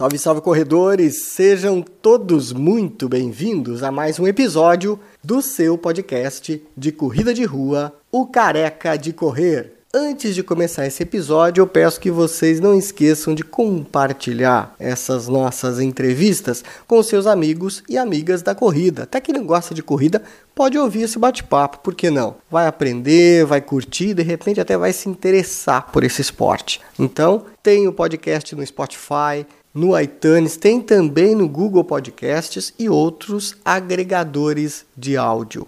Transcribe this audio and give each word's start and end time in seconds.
Salve, 0.00 0.18
salve 0.18 0.40
corredores! 0.40 1.24
Sejam 1.24 1.82
todos 1.82 2.54
muito 2.54 3.06
bem-vindos 3.06 3.82
a 3.82 3.92
mais 3.92 4.18
um 4.18 4.26
episódio 4.26 4.98
do 5.22 5.42
seu 5.42 5.76
podcast 5.76 6.66
de 6.74 6.90
corrida 6.90 7.34
de 7.34 7.44
rua, 7.44 7.94
O 8.10 8.26
Careca 8.26 8.96
de 8.96 9.12
Correr. 9.12 9.74
Antes 9.92 10.34
de 10.34 10.42
começar 10.42 10.86
esse 10.86 11.02
episódio, 11.02 11.60
eu 11.60 11.66
peço 11.66 12.00
que 12.00 12.10
vocês 12.10 12.60
não 12.60 12.78
esqueçam 12.78 13.34
de 13.34 13.42
compartilhar 13.42 14.74
essas 14.78 15.28
nossas 15.28 15.80
entrevistas 15.80 16.64
com 16.86 17.02
seus 17.02 17.26
amigos 17.26 17.82
e 17.86 17.98
amigas 17.98 18.40
da 18.40 18.54
corrida. 18.54 19.02
Até 19.02 19.20
quem 19.20 19.34
não 19.34 19.44
gosta 19.44 19.74
de 19.74 19.82
corrida 19.82 20.22
pode 20.54 20.78
ouvir 20.78 21.02
esse 21.02 21.18
bate-papo, 21.18 21.80
por 21.80 21.94
que 21.94 22.08
não? 22.08 22.36
Vai 22.50 22.66
aprender, 22.66 23.44
vai 23.44 23.60
curtir, 23.60 24.14
de 24.14 24.22
repente 24.22 24.60
até 24.60 24.78
vai 24.78 24.92
se 24.92 25.08
interessar 25.08 25.90
por 25.90 26.04
esse 26.04 26.22
esporte. 26.22 26.80
Então, 26.98 27.44
tem 27.62 27.88
o 27.88 27.92
podcast 27.92 28.54
no 28.54 28.64
Spotify, 28.64 29.44
no 29.72 29.98
iTunes, 29.98 30.56
tem 30.56 30.80
também 30.80 31.34
no 31.34 31.48
Google 31.48 31.84
Podcasts 31.84 32.74
e 32.78 32.88
outros 32.88 33.56
agregadores 33.64 34.84
de 34.96 35.16
áudio. 35.16 35.66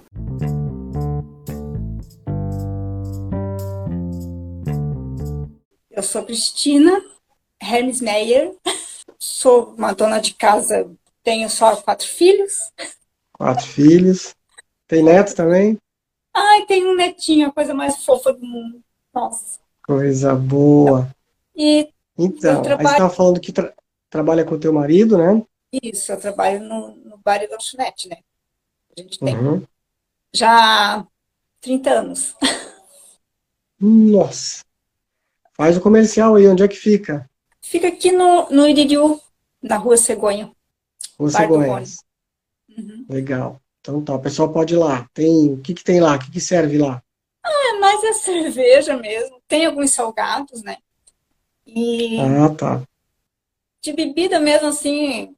Eu 5.91 6.03
sou 6.03 6.25
Cristina 6.25 7.03
Hermes 7.61 8.01
Meyer, 8.01 8.55
sou 9.19 9.75
uma 9.77 9.93
dona 9.93 10.21
de 10.21 10.35
casa, 10.35 10.91
tenho 11.23 11.49
só 11.51 11.77
quatro 11.77 12.09
filhos. 12.09 12.73
Quatro 13.33 13.67
filhos. 13.67 14.35
Tem 14.89 15.03
neto 15.03 15.35
também? 15.35 15.79
Ai, 16.35 16.65
tem 16.67 16.87
um 16.87 16.95
netinho, 16.97 17.49
a 17.49 17.53
coisa 17.53 17.75
mais 17.75 18.05
fofa 18.05 18.33
do 18.33 18.45
mundo. 18.45 18.81
Nossa. 19.15 19.59
Coisa 19.87 20.35
boa. 20.35 21.09
E 21.55 21.89
Então, 22.19 22.63
trabalho- 22.63 22.87
a 22.89 22.91
gente 22.91 22.93
estava 22.93 23.15
falando 23.15 23.41
que 23.41 23.53
tra- 23.53 23.73
trabalha 24.13 24.45
com 24.45 24.59
teu 24.59 24.73
marido, 24.75 25.17
né? 25.17 25.43
isso, 25.83 26.13
eu 26.13 26.21
trabalho 26.21 26.61
no, 26.61 26.95
no 26.97 27.17
bar 27.17 27.43
e 27.43 27.47
lanchonete, 27.47 28.09
né? 28.11 28.19
A 28.97 29.01
gente 29.01 29.19
tem 29.19 29.35
Uhum. 29.35 29.63
já 30.35 30.99
há 30.99 31.07
30 31.63 31.91
anos. 31.91 32.37
Nossa. 33.81 34.63
Faz 35.55 35.79
o 35.79 35.81
comercial 35.81 36.35
aí, 36.35 36.47
onde 36.47 36.63
é 36.63 36.69
que 36.69 36.77
fica? 36.77 37.29
Fica 37.63 37.89
aqui 37.89 38.13
no, 38.13 38.51
no 38.51 38.67
na 39.63 39.77
rua 39.79 39.97
Cegonha. 39.97 40.53
Rua 41.19 41.31
Cegonhas. 41.31 42.05
Uhum. 42.69 43.07
Legal. 43.09 43.61
Então 43.81 44.05
tá, 44.05 44.15
o 44.15 44.21
pessoal 44.21 44.53
pode 44.53 44.75
ir 44.75 44.77
lá. 44.77 45.09
Tem, 45.15 45.55
o 45.55 45.59
que 45.59 45.73
que 45.73 45.83
tem 45.83 46.01
lá? 46.01 46.17
O 46.17 46.19
que 46.19 46.31
que 46.31 46.41
serve 46.41 46.77
lá? 46.79 47.03
É 47.45 47.79
mais 47.79 48.05
a 48.05 48.13
cerveja 48.13 48.97
mesmo. 48.97 49.41
Tem 49.49 49.65
alguns 49.65 49.91
salgados, 49.93 50.63
né? 50.63 50.77
E 51.67 52.19
Ah, 52.21 52.55
tá. 52.55 52.83
De 53.83 53.93
bebida 53.93 54.39
mesmo, 54.39 54.69
assim, 54.69 55.35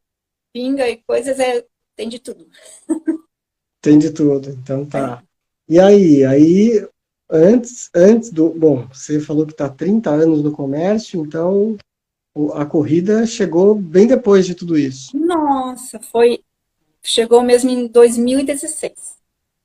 pinga 0.53 0.89
e 0.89 0.99
coisas, 0.99 1.41
é, 1.41 1.65
tem 1.97 2.09
de 2.09 2.19
tudo. 2.19 2.47
Tem 3.81 3.99
de 3.99 4.11
tudo. 4.11 4.51
Então 4.51 4.85
tá. 4.85 5.23
E 5.69 5.81
aí, 5.81 6.25
aí 6.25 6.87
antes, 7.31 7.91
antes 7.95 8.31
do, 8.31 8.51
bom, 8.51 8.87
você 8.89 9.19
falou 9.19 9.47
que 9.47 9.55
tá 9.55 9.67
há 9.67 9.71
30 9.71 10.11
anos 10.11 10.43
no 10.43 10.53
comércio, 10.53 11.25
então 11.25 11.77
a 12.55 12.67
corrida 12.67 13.27
chegou 13.27 13.75
bem 13.75 14.07
depois 14.07 14.45
de 14.47 14.55
tudo 14.55 14.77
isso. 14.77 15.17
Nossa, 15.17 15.99
foi. 16.01 16.41
Chegou 17.03 17.43
mesmo 17.43 17.71
em 17.71 17.87
2016. 17.87 19.17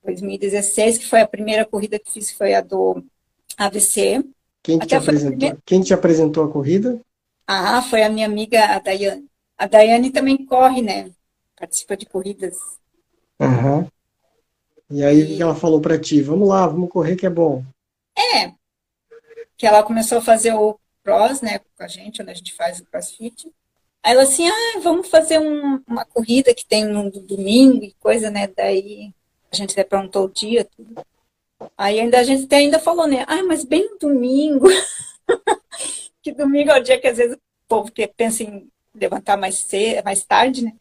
2016, 0.04 0.98
que 0.98 1.06
foi 1.06 1.20
a 1.20 1.28
primeira 1.28 1.64
corrida 1.66 1.98
que 1.98 2.10
fiz, 2.10 2.30
foi 2.30 2.54
a 2.54 2.60
do 2.62 3.02
AVC. 3.56 4.24
Quem 4.62 4.78
que 4.78 4.86
te 4.86 4.94
apresentou? 4.94 5.30
primeira- 5.36 5.58
Quem 5.66 5.82
te 5.82 5.92
apresentou 5.92 6.44
a 6.44 6.50
corrida? 6.50 7.00
Ah, 7.52 7.82
foi 7.82 8.04
a 8.04 8.08
minha 8.08 8.26
amiga, 8.26 8.64
a 8.76 8.78
Daiane. 8.78 9.26
A 9.58 9.66
Daiane 9.66 10.12
também 10.12 10.46
corre, 10.46 10.82
né? 10.82 11.10
Participa 11.58 11.96
de 11.96 12.06
corridas. 12.06 12.56
Aham. 13.40 13.88
E 14.88 15.02
aí, 15.04 15.22
o 15.22 15.26
que 15.26 15.36
que 15.36 15.42
ela 15.42 15.56
falou 15.56 15.80
pra 15.80 15.98
ti? 15.98 16.22
Vamos 16.22 16.48
lá, 16.48 16.68
vamos 16.68 16.88
correr 16.88 17.16
que 17.16 17.26
é 17.26 17.30
bom. 17.30 17.64
É, 18.16 18.52
que 19.58 19.66
ela 19.66 19.82
começou 19.82 20.18
a 20.18 20.22
fazer 20.22 20.52
o 20.54 20.78
cross, 21.04 21.40
né, 21.40 21.58
com 21.58 21.82
a 21.82 21.88
gente, 21.88 22.22
onde 22.22 22.30
a 22.30 22.34
gente 22.34 22.54
faz 22.54 22.78
o 22.80 22.84
crossfit. 22.84 23.48
Aí 24.02 24.12
ela 24.12 24.22
assim, 24.22 24.46
ah, 24.48 24.80
vamos 24.80 25.08
fazer 25.08 25.40
um- 25.40 25.82
uma 25.88 26.04
corrida 26.04 26.54
que 26.54 26.64
tem 26.64 26.84
no 26.86 27.10
domingo 27.10 27.84
e 27.84 27.94
coisa, 28.00 28.30
né? 28.30 28.46
Daí 28.48 29.12
a 29.52 29.56
gente 29.56 29.72
até 29.72 29.84
perguntou 29.84 30.26
o 30.26 30.32
dia, 30.32 30.64
tudo. 30.64 31.04
Aí 31.76 32.00
ainda 32.00 32.20
a 32.20 32.22
gente 32.24 32.44
até 32.44 32.56
ainda 32.56 32.78
falou, 32.78 33.06
né? 33.08 33.24
Ah, 33.28 33.42
mas 33.42 33.64
bem 33.64 33.90
no 33.90 33.98
domingo. 33.98 34.66
Que 36.22 36.32
domingo 36.32 36.70
é 36.70 36.78
o 36.78 36.82
dia 36.82 37.00
que 37.00 37.06
às 37.06 37.16
vezes 37.16 37.36
o 37.36 37.40
povo 37.68 37.90
que 37.90 38.06
pensa 38.06 38.42
em 38.42 38.68
levantar 38.94 39.36
mais 39.36 39.58
cedo, 39.58 40.04
mais 40.04 40.24
tarde, 40.24 40.64
né? 40.64 40.74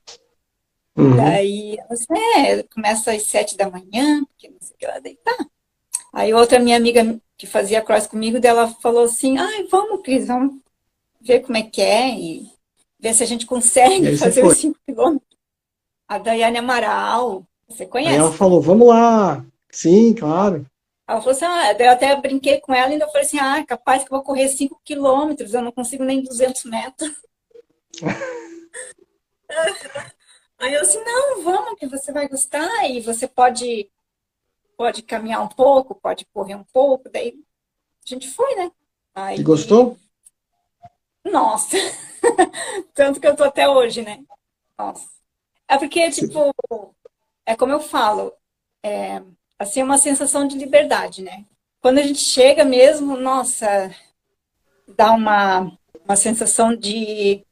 Uhum. 0.95 1.15
Daí 1.15 1.77
é, 1.77 2.63
começa 2.63 3.11
às 3.11 3.23
sete 3.23 3.55
da 3.55 3.69
manhã, 3.69 4.23
porque 4.25 4.49
não 4.49 4.57
sei 4.59 4.75
o 4.75 4.77
que 4.77 4.87
lá, 4.87 4.99
daí 4.99 5.15
tá. 5.23 5.45
Aí 6.11 6.33
outra 6.33 6.59
minha 6.59 6.75
amiga 6.75 7.19
que 7.37 7.47
fazia 7.47 7.81
cross 7.81 8.07
comigo, 8.07 8.39
dela 8.39 8.67
falou 8.81 9.03
assim, 9.03 9.37
ai, 9.37 9.65
vamos, 9.71 10.01
Cris, 10.01 10.27
vamos 10.27 10.59
ver 11.21 11.39
como 11.41 11.57
é 11.57 11.63
que 11.63 11.81
é 11.81 12.09
e 12.09 12.51
ver 12.99 13.13
se 13.13 13.23
a 13.23 13.25
gente 13.25 13.45
consegue 13.45 14.07
aí 14.07 14.17
fazer 14.17 14.41
foi? 14.41 14.49
os 14.51 14.57
cinco 14.57 14.77
quilômetros. 14.85 15.29
A 16.07 16.17
Daiane 16.17 16.57
Amaral, 16.57 17.45
você 17.67 17.83
Aí 17.83 17.89
conhece? 17.89 18.17
ela 18.17 18.31
falou, 18.31 18.59
vamos 18.61 18.87
lá. 18.87 19.45
Sim, 19.71 20.13
claro. 20.13 20.65
Ela 21.09 21.21
falou 21.21 21.31
assim, 21.31 21.45
ah, 21.45 21.73
eu 21.73 21.89
até 21.89 22.15
brinquei 22.15 22.61
com 22.61 22.71
ela 22.71 22.89
e 22.89 22.93
ainda 22.93 23.07
falei 23.07 23.23
assim, 23.23 23.39
ah, 23.39 23.65
capaz 23.65 24.03
que 24.03 24.13
eu 24.13 24.17
vou 24.17 24.23
correr 24.23 24.47
5 24.47 24.79
quilômetros, 24.85 25.55
eu 25.55 25.61
não 25.63 25.71
consigo 25.71 26.03
nem 26.03 26.21
200 26.21 26.65
metros. 26.65 27.11
Aí 30.59 30.71
eu 30.71 30.81
assim, 30.81 31.03
não, 31.03 31.41
vamos, 31.41 31.79
que 31.79 31.87
você 31.87 32.11
vai 32.11 32.27
gostar 32.27 32.87
e 32.87 33.01
você 33.01 33.27
pode, 33.27 33.89
pode 34.77 35.01
caminhar 35.01 35.41
um 35.41 35.47
pouco, 35.47 35.95
pode 35.95 36.25
correr 36.25 36.53
um 36.53 36.65
pouco, 36.65 37.09
daí 37.09 37.33
a 38.05 38.07
gente 38.07 38.29
foi, 38.29 38.53
né? 38.53 38.71
Aí, 39.15 39.39
E 39.39 39.43
gostou? 39.43 39.97
Nossa! 41.25 41.75
Tanto 42.93 43.19
que 43.19 43.25
eu 43.25 43.35
tô 43.35 43.45
até 43.45 43.67
hoje, 43.67 44.03
né? 44.03 44.23
Nossa. 44.77 45.09
É 45.67 45.75
porque, 45.75 46.11
tipo, 46.11 46.55
é 47.47 47.55
como 47.55 47.73
eu 47.73 47.79
falo, 47.79 48.31
é, 48.83 49.23
assim, 49.59 49.81
é 49.81 49.83
uma 49.83 49.97
sensação 49.97 50.47
de 50.47 50.57
liberdade, 50.57 51.21
né? 51.21 51.43
Quando 51.81 51.99
a 51.99 52.03
gente 52.03 52.19
chega 52.19 52.63
mesmo, 52.65 53.15
nossa, 53.17 53.93
dá 54.95 55.11
uma, 55.11 55.71
uma 56.05 56.15
sensação 56.15 56.75
de. 56.75 57.43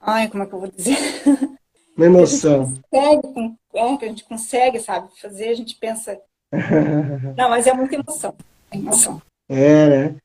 Ai, 0.00 0.28
como 0.28 0.42
é 0.42 0.46
que 0.46 0.52
eu 0.54 0.60
vou 0.60 0.70
dizer? 0.70 0.96
Uma 1.96 2.06
emoção. 2.06 2.72
Consegue, 2.90 3.22
com- 3.34 3.56
é, 3.74 3.96
que 3.98 4.04
a 4.06 4.08
gente 4.08 4.24
consegue, 4.24 4.80
sabe, 4.80 5.10
fazer, 5.20 5.50
a 5.50 5.54
gente 5.54 5.76
pensa. 5.76 6.18
Não, 7.36 7.50
mas 7.50 7.66
é 7.66 7.74
muita 7.74 7.96
emoção. 7.96 8.34
É 8.70 8.76
emoção. 8.78 9.20
É, 9.46 9.88
né? 9.88 10.16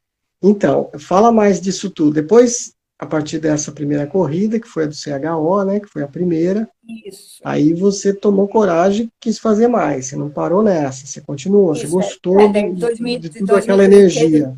Então, 0.41 0.89
fala 0.97 1.33
mais 1.33 1.59
disso 1.59 1.89
tudo. 1.89 2.13
Depois, 2.13 2.73
a 2.97 3.05
partir 3.05 3.39
dessa 3.39 3.71
primeira 3.71 4.07
corrida, 4.07 4.59
que 4.59 4.67
foi 4.67 4.85
a 4.85 4.87
do 4.87 4.93
CHO, 4.95 5.63
né? 5.65 5.79
Que 5.79 5.87
foi 5.87 6.03
a 6.03 6.07
primeira, 6.07 6.69
Isso. 7.05 7.41
aí 7.43 7.73
você 7.73 8.13
tomou 8.13 8.47
coragem 8.47 9.05
e 9.07 9.11
quis 9.19 9.37
fazer 9.37 9.67
mais. 9.67 10.07
Você 10.07 10.15
não 10.15 10.29
parou 10.29 10.63
nessa, 10.63 11.05
você 11.05 11.19
continuou, 11.21 11.75
você 11.75 11.85
Isso, 11.85 11.99
é. 11.99 12.01
gostou 12.01 12.39
É, 12.39 12.47
de, 12.47 12.69
2000 12.71 13.19
de 13.19 13.29
toda 13.39 13.57
aquela 13.57 13.77
2016, 13.87 14.33
energia. 14.33 14.57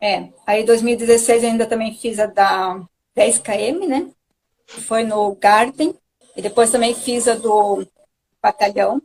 É, 0.00 0.28
aí 0.46 0.62
em 0.62 0.64
2016 0.66 1.42
eu 1.44 1.50
ainda 1.50 1.66
também 1.66 1.94
fiz 1.94 2.18
a 2.18 2.26
da 2.26 2.80
10km, 3.14 3.86
né? 3.86 4.10
Que 4.66 4.80
foi 4.80 5.04
no 5.04 5.34
Garden. 5.36 5.94
E 6.34 6.42
depois 6.42 6.70
também 6.70 6.94
fiz 6.94 7.28
a 7.28 7.34
do 7.34 7.86
batalhão. 8.42 9.00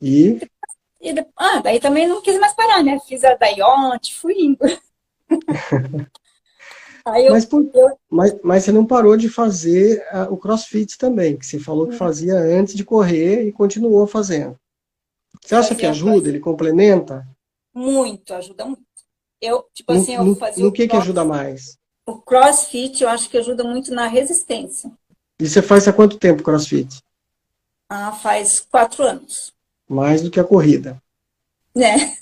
E 0.00 0.40
E 1.00 1.12
de- 1.12 1.26
ah, 1.36 1.60
daí 1.60 1.78
também 1.80 2.08
não 2.08 2.22
quis 2.22 2.38
mais 2.40 2.54
parar, 2.54 2.82
né? 2.82 2.98
Fiz 3.06 3.22
a 3.24 3.34
da 3.34 3.46
Yacht, 3.48 4.14
fui 4.14 4.34
indo. 4.40 4.58
Eu, 7.16 7.32
Mas, 7.32 7.44
por- 7.44 7.68
eu- 7.74 7.98
mas, 8.10 8.36
mas 8.42 8.64
você 8.64 8.72
não 8.72 8.86
parou 8.86 9.16
de 9.16 9.28
fazer 9.28 10.02
ah, 10.10 10.28
o 10.30 10.36
CrossFit 10.36 10.96
também, 10.98 11.36
que 11.36 11.46
você 11.46 11.58
falou 11.58 11.86
que 11.88 11.96
fazia 11.96 12.34
antes 12.38 12.74
de 12.74 12.84
correr 12.84 13.46
e 13.46 13.52
continuou 13.52 14.06
fazendo. 14.06 14.56
Você 15.44 15.54
acha 15.54 15.74
que 15.74 15.86
Fazia, 15.86 15.90
ajuda? 15.90 16.12
fazia. 16.16 16.28
Ele 16.30 16.40
complementa? 16.40 17.26
muito, 17.74 18.34
ajuda 18.34 18.64
muito. 18.64 18.82
Eu, 19.40 19.64
tipo 19.72 19.92
No, 19.92 19.98
assim, 20.00 20.14
eu 20.14 20.24
no- 20.24 20.34
fazia 20.34 20.64
no 20.64 20.68
o 20.70 20.72
que 20.72 20.88
que 20.88 20.96
ajuda 20.96 21.24
mais? 21.24 21.78
O 22.06 22.16
crossfit 22.20 23.02
eu 23.02 23.08
acho 23.08 23.28
que 23.30 23.38
ajuda 23.38 23.62
muito 23.62 23.94
na 23.94 24.06
resistência. 24.06 24.90
E 25.40 25.46
você 25.48 25.62
faz 25.62 25.86
há 25.86 25.92
quanto 25.92 26.18
tempo 26.18 26.42
CrossFit? 26.42 26.98
Ah, 27.88 28.12
faz 28.12 28.60
quatro 28.60 29.04
anos, 29.04 29.52
Mais 29.88 30.22
do 30.22 30.30
que 30.30 30.40
a 30.40 30.44
corrida. 30.44 31.00
né? 31.74 32.16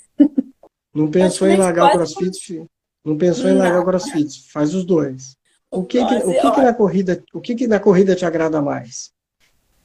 Não 0.93 1.09
pensou 1.11 1.47
em 1.47 1.57
largar 1.57 1.87
o 1.87 1.91
CrossFit? 1.91 2.65
Não 3.07 3.17
pensou 3.17 3.49
em 3.49 3.53
largar 3.53 3.81
o. 3.81 3.85
CrossFit? 3.85 4.51
Faz 4.51 4.73
os 4.73 4.85
dois. 4.85 5.37
O 5.71 5.83
que 5.83 6.05
que, 6.05 6.15
o 6.15 6.41
que 6.41 6.51
que 6.51 6.61
na 6.61 6.73
corrida, 6.73 7.23
o 7.33 7.41
que 7.41 7.55
que 7.55 7.67
na 7.67 7.79
corrida 7.79 8.15
te 8.15 8.25
agrada 8.25 8.61
mais? 8.61 9.11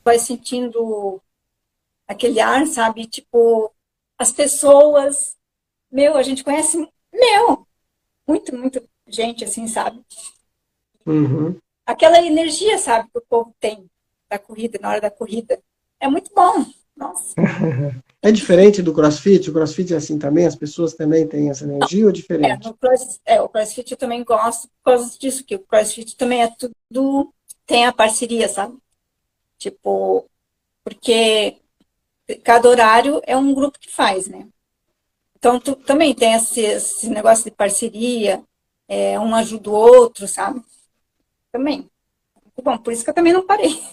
vai 0.04 0.18
sentindo 0.18 1.20
aquele 2.06 2.40
ar, 2.40 2.66
sabe? 2.66 3.06
Tipo, 3.06 3.72
as 4.18 4.32
pessoas. 4.32 5.36
Meu, 5.90 6.16
a 6.16 6.22
gente 6.22 6.42
conhece, 6.42 6.76
meu, 7.12 7.66
muito, 8.26 8.56
muito 8.56 8.82
gente, 9.06 9.44
assim, 9.44 9.66
sabe? 9.66 10.02
Uhum. 11.04 11.58
aquela 11.84 12.24
energia, 12.24 12.78
sabe, 12.78 13.10
que 13.10 13.18
o 13.18 13.26
povo 13.28 13.52
tem 13.58 13.90
da 14.30 14.38
corrida, 14.38 14.78
na 14.80 14.88
hora 14.88 15.00
da 15.00 15.10
corrida. 15.10 15.60
É 15.98 16.08
muito 16.08 16.32
bom. 16.34 16.64
Nossa. 16.96 17.34
É 18.24 18.30
diferente 18.30 18.80
do 18.80 18.94
crossfit? 18.94 19.50
O 19.50 19.52
crossfit 19.52 19.92
é 19.92 19.96
assim 19.96 20.16
também? 20.16 20.46
As 20.46 20.54
pessoas 20.54 20.94
também 20.94 21.26
têm 21.26 21.50
essa 21.50 21.64
energia 21.64 22.04
ou 22.04 22.10
é 22.10 22.12
diferente? 22.12 22.68
É, 22.68 22.72
cross, 22.72 23.20
é, 23.26 23.42
o 23.42 23.48
crossfit 23.48 23.90
eu 23.90 23.96
também 23.96 24.22
gosto 24.22 24.68
por 24.68 24.92
causa 24.92 25.18
disso, 25.18 25.42
que 25.44 25.56
o 25.56 25.58
crossfit 25.58 26.16
também 26.16 26.40
é 26.40 26.48
tudo. 26.56 27.34
tem 27.66 27.84
a 27.84 27.92
parceria, 27.92 28.48
sabe? 28.48 28.78
Tipo, 29.58 30.24
porque 30.84 31.56
cada 32.44 32.68
horário 32.68 33.20
é 33.26 33.36
um 33.36 33.52
grupo 33.52 33.76
que 33.80 33.90
faz, 33.90 34.28
né? 34.28 34.46
Então, 35.36 35.58
tu, 35.58 35.74
também 35.74 36.14
tem 36.14 36.34
esse, 36.34 36.60
esse 36.60 37.10
negócio 37.10 37.42
de 37.42 37.50
parceria, 37.50 38.40
é, 38.86 39.18
um 39.18 39.34
ajuda 39.34 39.68
o 39.68 39.72
outro, 39.72 40.28
sabe? 40.28 40.62
Também. 41.50 41.90
Bom, 42.62 42.78
por 42.78 42.92
isso 42.92 43.02
que 43.02 43.10
eu 43.10 43.14
também 43.14 43.32
não 43.32 43.44
parei. 43.44 43.82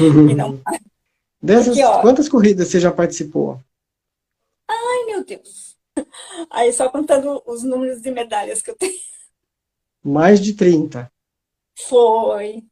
E 0.00 0.34
não 0.34 0.58
Dessas, 1.44 1.76
Porque, 1.76 1.84
ó, 1.84 2.00
quantas 2.00 2.26
corridas 2.26 2.68
você 2.68 2.80
já 2.80 2.90
participou? 2.90 3.60
Ai, 4.66 5.04
meu 5.04 5.22
Deus. 5.22 5.76
Aí 6.48 6.72
só 6.72 6.88
contando 6.88 7.42
os 7.44 7.62
números 7.62 8.00
de 8.00 8.10
medalhas 8.10 8.62
que 8.62 8.70
eu 8.70 8.74
tenho. 8.74 8.98
Mais 10.02 10.40
de 10.40 10.54
30. 10.54 11.12
Foi. 11.86 12.64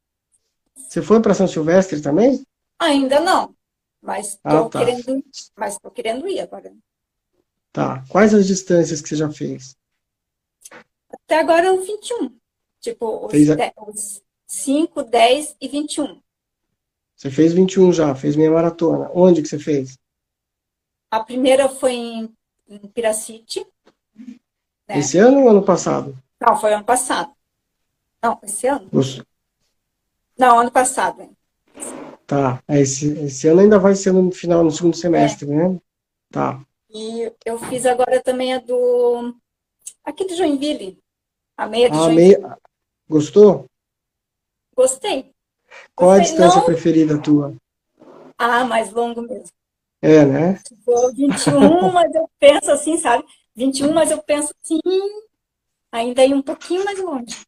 Você 0.75 1.03
foi 1.03 1.21
para 1.21 1.35
São 1.35 1.47
Silvestre 1.47 2.01
também? 2.01 2.47
Ainda 2.79 3.21
não. 3.21 3.55
Mas 4.01 4.29
estou 4.29 4.65
ah, 4.65 4.69
tá. 4.71 4.79
querendo, 4.79 5.23
mas 5.55 5.79
tô 5.79 5.91
querendo 5.91 6.27
ir 6.27 6.41
agora. 6.41 6.73
Tá. 7.73 8.03
Quais 8.09 8.33
as 8.33 8.47
distâncias 8.47 9.03
que 9.03 9.09
você 9.11 9.17
já 9.17 9.31
fez? 9.31 9.77
Até 11.11 11.39
agora 11.39 11.75
o 11.75 11.83
21. 11.83 12.35
Tipo, 12.81 13.27
os, 13.27 13.33
a... 13.51 13.73
os 13.87 14.23
5, 14.47 15.03
10 15.03 15.57
e 15.61 15.69
21. 15.69 16.22
Você 17.23 17.31
fez 17.31 17.53
21 17.53 17.93
já, 17.93 18.13
fez 18.17 18.35
meia 18.35 18.51
maratona. 18.51 19.09
Onde 19.15 19.43
que 19.43 19.49
você 19.49 19.57
fez? 19.57 19.97
A 21.09 21.21
primeira 21.21 21.69
foi 21.69 21.93
em, 21.93 22.37
em 22.69 22.79
Piracite. 22.89 23.65
Né? 24.17 24.99
Esse 24.99 25.19
ano 25.19 25.43
ou 25.43 25.49
ano 25.49 25.63
passado? 25.63 26.19
Não, 26.41 26.57
foi 26.57 26.75
ano 26.75 26.83
passado. 26.83 27.31
Não, 28.21 28.41
esse 28.43 28.67
ano? 28.67 28.89
Nossa. 28.91 29.25
Não, 30.37 30.59
ano 30.59 30.73
passado. 30.73 31.31
Tá, 32.27 32.61
é, 32.67 32.81
esse, 32.81 33.13
esse 33.21 33.47
ano 33.47 33.61
ainda 33.61 33.79
vai 33.79 33.95
ser 33.95 34.11
no 34.11 34.33
final, 34.33 34.65
no 34.65 34.73
segundo 34.73 34.97
semestre, 34.97 35.49
é. 35.49 35.55
né? 35.55 35.81
Tá. 36.29 36.61
E 36.91 37.33
eu 37.45 37.57
fiz 37.57 37.87
agora 37.87 38.21
também 38.21 38.53
a 38.53 38.59
do. 38.59 39.33
Aqui 40.05 40.27
de 40.27 40.35
Joinville. 40.35 40.99
A 41.57 41.69
meia 41.69 41.89
de 41.89 41.97
a 41.97 42.01
Joinville. 42.01 42.39
Meia... 42.39 42.59
Gostou? 43.09 43.67
Gostei. 44.75 45.33
Qual 45.95 46.11
a 46.11 46.19
distância 46.19 46.59
não... 46.59 46.67
preferida 46.67 47.19
tua? 47.19 47.55
Ah, 48.39 48.65
mais 48.65 48.91
longo 48.93 49.23
mesmo. 49.23 49.49
É, 50.01 50.25
né? 50.25 50.61
Tipo, 50.67 51.13
21, 51.13 51.93
mas 51.93 52.15
eu 52.15 52.29
penso 52.39 52.71
assim, 52.73 52.97
sabe? 52.97 53.25
21, 53.55 53.93
mas 53.93 54.11
eu 54.11 54.21
penso 54.23 54.53
assim, 54.63 54.81
ainda 55.93 56.25
ir 56.25 56.35
um 56.35 56.43
pouquinho 56.43 56.85
mais 56.85 56.99
longe. 56.99 57.41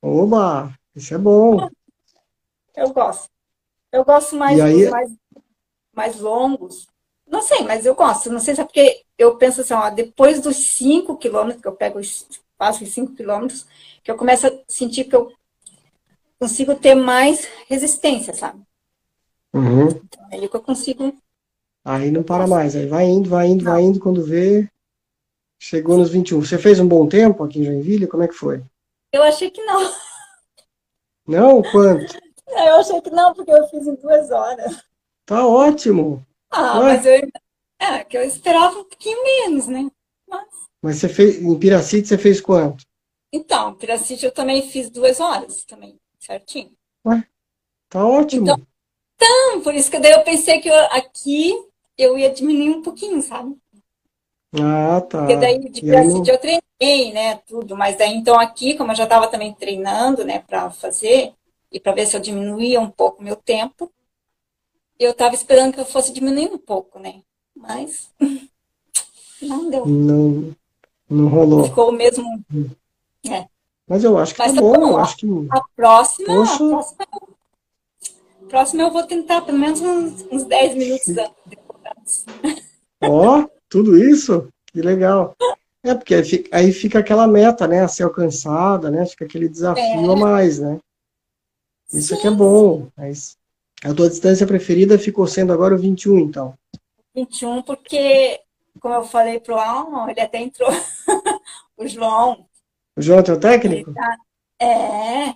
Oba, 0.00 0.72
isso 0.94 1.14
é 1.14 1.18
bom. 1.18 1.68
Eu 2.76 2.92
gosto. 2.92 3.28
Eu 3.90 4.04
gosto 4.04 4.36
mais 4.36 4.60
aí... 4.60 4.88
mais, 4.88 5.12
mais 5.94 6.20
longos. 6.20 6.86
Não 7.26 7.42
sei, 7.42 7.62
mas 7.62 7.86
eu 7.86 7.94
gosto. 7.94 8.30
Não 8.30 8.40
sei 8.40 8.54
se 8.54 8.60
é 8.60 8.64
porque 8.64 9.04
eu 9.18 9.36
penso 9.36 9.60
assim, 9.60 9.74
ó, 9.74 9.90
depois 9.90 10.40
dos 10.40 10.56
5 10.56 11.16
quilômetros, 11.18 11.62
que 11.62 11.68
eu 11.68 11.72
pego, 11.72 12.00
faço 12.58 12.84
os 12.84 12.90
5 12.90 13.14
quilômetros, 13.14 13.66
que 14.02 14.10
eu 14.10 14.16
começo 14.16 14.46
a 14.46 14.50
sentir 14.68 15.04
que 15.04 15.16
eu 15.16 15.32
consigo 16.42 16.74
ter 16.74 16.96
mais 16.96 17.48
resistência, 17.68 18.34
sabe? 18.34 18.60
Uhum. 19.54 19.86
Então, 19.86 20.26
é 20.32 20.36
aí 20.36 20.48
que 20.48 20.56
eu 20.56 20.60
consigo. 20.60 21.16
Aí 21.84 22.10
não 22.10 22.24
para 22.24 22.48
mais, 22.48 22.74
aí 22.74 22.86
vai 22.86 23.04
indo, 23.04 23.30
vai 23.30 23.46
indo, 23.46 23.62
vai 23.62 23.80
indo, 23.80 24.00
quando 24.00 24.24
vê, 24.24 24.68
chegou 25.56 25.96
nos 25.96 26.10
21. 26.10 26.40
Você 26.40 26.58
fez 26.58 26.80
um 26.80 26.88
bom 26.88 27.08
tempo 27.08 27.44
aqui 27.44 27.60
em 27.60 27.64
Joinville? 27.64 28.08
Como 28.08 28.24
é 28.24 28.28
que 28.28 28.34
foi? 28.34 28.60
Eu 29.12 29.22
achei 29.22 29.52
que 29.52 29.62
não. 29.62 29.94
Não? 31.28 31.62
Quanto? 31.62 32.12
Eu 32.48 32.76
achei 32.76 33.00
que 33.00 33.08
não, 33.08 33.32
porque 33.32 33.50
eu 33.50 33.66
fiz 33.68 33.86
em 33.86 33.94
duas 33.94 34.30
horas. 34.30 34.84
Tá 35.24 35.46
ótimo. 35.46 36.22
Ah, 36.50 36.80
Ué? 36.80 36.84
mas 36.84 37.06
eu. 37.06 37.26
É, 37.80 38.04
que 38.04 38.18
eu 38.18 38.22
esperava 38.24 38.78
um 38.78 38.84
pouquinho 38.84 39.24
menos, 39.24 39.68
né? 39.68 39.90
Mas... 40.28 40.48
mas 40.82 40.96
você 40.96 41.08
fez. 41.08 41.40
Em 41.40 41.58
Piracite 41.58 42.08
você 42.08 42.18
fez 42.18 42.42
quanto? 42.42 42.84
Então, 43.32 43.74
Piracite 43.74 44.26
eu 44.26 44.32
também 44.32 44.68
fiz 44.68 44.90
duas 44.90 45.18
horas 45.18 45.64
também 45.64 45.98
certinho. 46.24 46.70
Ué, 47.04 47.24
tá 47.88 48.06
ótimo. 48.06 48.42
Então, 48.42 48.66
então, 49.16 49.60
por 49.60 49.74
isso 49.74 49.90
que 49.90 49.98
daí 49.98 50.12
eu 50.12 50.24
pensei 50.24 50.60
que 50.60 50.68
eu, 50.68 50.74
aqui 50.90 51.52
eu 51.98 52.16
ia 52.18 52.30
diminuir 52.30 52.70
um 52.70 52.82
pouquinho, 52.82 53.20
sabe? 53.22 53.56
Ah, 54.60 55.00
tá. 55.00 55.18
Porque 55.18 55.36
daí 55.36 55.58
de 55.58 55.84
não... 55.84 56.24
eu 56.24 56.38
treinei, 56.38 57.12
né, 57.12 57.36
tudo, 57.46 57.76
mas 57.76 57.96
daí 57.96 58.14
então 58.14 58.38
aqui, 58.38 58.76
como 58.76 58.92
eu 58.92 58.96
já 58.96 59.04
estava 59.04 59.28
também 59.28 59.54
treinando, 59.54 60.24
né, 60.24 60.40
para 60.40 60.70
fazer 60.70 61.32
e 61.70 61.80
para 61.80 61.92
ver 61.92 62.06
se 62.06 62.16
eu 62.16 62.20
diminuía 62.20 62.80
um 62.80 62.90
pouco 62.90 63.22
meu 63.22 63.36
tempo, 63.36 63.90
eu 64.98 65.12
estava 65.12 65.34
esperando 65.34 65.72
que 65.72 65.80
eu 65.80 65.84
fosse 65.84 66.12
diminuir 66.12 66.52
um 66.52 66.58
pouco, 66.58 66.98
né? 66.98 67.22
Mas 67.56 68.10
não 69.40 69.70
deu. 69.70 69.86
Não, 69.86 70.54
não 71.08 71.28
rolou. 71.28 71.64
Ficou 71.64 71.88
o 71.88 71.92
mesmo. 71.92 72.24
Hum. 72.52 72.70
É. 73.28 73.46
Mas 73.92 74.04
eu 74.04 74.16
acho 74.16 74.34
que 74.34 74.38
Mas 74.38 74.54
tá, 74.54 74.60
bom, 74.62 74.74
eu 74.74 74.98
acho 74.98 75.16
que... 75.18 75.26
A 75.50 75.60
próxima, 75.76 76.26
Poxa. 76.26 76.54
a 76.54 76.68
próxima, 76.70 77.08
próxima 78.48 78.82
eu 78.84 78.90
vou 78.90 79.02
tentar 79.02 79.42
pelo 79.42 79.58
menos 79.58 79.82
uns, 79.82 80.26
uns 80.32 80.44
10 80.44 80.74
minutos 80.76 81.08
depois. 81.08 82.24
Ó, 83.02 83.40
oh, 83.40 83.50
tudo 83.68 84.02
isso? 84.02 84.48
Que 84.72 84.80
legal. 84.80 85.36
É, 85.84 85.94
porque 85.94 86.14
aí 86.14 86.24
fica, 86.24 86.56
aí 86.56 86.72
fica, 86.72 86.98
aquela 87.00 87.26
meta, 87.26 87.68
né, 87.68 87.82
a 87.82 87.88
ser 87.88 88.04
alcançada, 88.04 88.90
né, 88.90 89.04
fica 89.04 89.26
aquele 89.26 89.46
desafio 89.46 89.82
é. 89.82 90.10
a 90.10 90.16
mais, 90.16 90.58
né. 90.58 90.78
Isso 91.92 92.14
aqui 92.14 92.28
é 92.28 92.30
bom. 92.30 92.88
Mas 92.96 93.36
a 93.84 93.92
tua 93.92 94.08
distância 94.08 94.46
preferida 94.46 94.98
ficou 94.98 95.26
sendo 95.26 95.52
agora 95.52 95.74
o 95.74 95.78
21, 95.78 96.18
então. 96.18 96.54
21, 97.14 97.60
porque, 97.60 98.40
como 98.80 98.94
eu 98.94 99.04
falei 99.04 99.38
pro 99.38 99.58
Alma, 99.58 100.10
ele 100.10 100.20
até 100.22 100.38
entrou, 100.38 100.70
o 101.76 101.86
João, 101.86 102.46
o 102.96 103.02
João 103.02 103.18
é 103.18 103.22
teu 103.22 103.38
técnico? 103.38 103.92
É. 104.60 105.34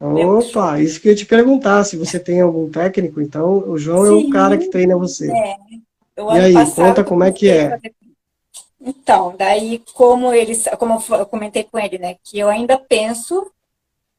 Opa, 0.00 0.80
isso 0.80 1.00
que 1.00 1.08
eu 1.08 1.12
ia 1.12 1.16
te 1.16 1.26
perguntar, 1.26 1.84
se 1.84 1.96
você 1.96 2.18
tem 2.18 2.40
algum 2.40 2.68
técnico, 2.68 3.20
então 3.20 3.68
o 3.68 3.78
João 3.78 4.04
Sim, 4.04 4.24
é 4.24 4.26
o 4.26 4.30
cara 4.30 4.58
que 4.58 4.68
treina 4.68 4.96
você. 4.96 5.30
É. 5.30 5.56
e 6.16 6.40
aí, 6.40 6.74
conta 6.74 7.04
como 7.04 7.22
é 7.22 7.30
que 7.30 7.48
é. 7.48 7.78
Então, 8.80 9.36
daí 9.36 9.80
como 9.94 10.32
eles, 10.32 10.64
como 10.76 11.00
eu 11.10 11.26
comentei 11.26 11.62
com 11.62 11.78
ele, 11.78 11.98
né, 11.98 12.16
que 12.24 12.38
eu 12.38 12.48
ainda 12.48 12.76
penso 12.76 13.50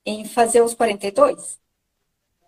em 0.05 0.23
fazer 0.25 0.61
os 0.61 0.73
42. 0.73 1.59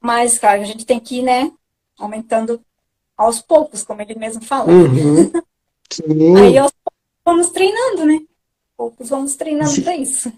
Mas, 0.02 0.38
claro, 0.38 0.62
a 0.62 0.66
gente 0.66 0.86
tem 0.86 1.00
que 1.00 1.20
ir, 1.20 1.24
né, 1.24 1.52
aumentando 1.98 2.62
aos 3.18 3.42
poucos, 3.42 3.84
como 3.84 4.02
ele 4.02 4.16
mesmo 4.16 4.44
fala. 4.44 4.72
Uhum. 4.72 5.32
Sim. 5.92 6.38
Aí 6.38 6.56
eu 6.56 6.70
vamos 7.24 7.50
treinando, 7.50 8.06
né? 8.06 8.20
Poucos 8.78 9.10
vamos 9.10 9.36
treinando 9.36 9.82
para 9.82 9.96
isso. 9.96 10.32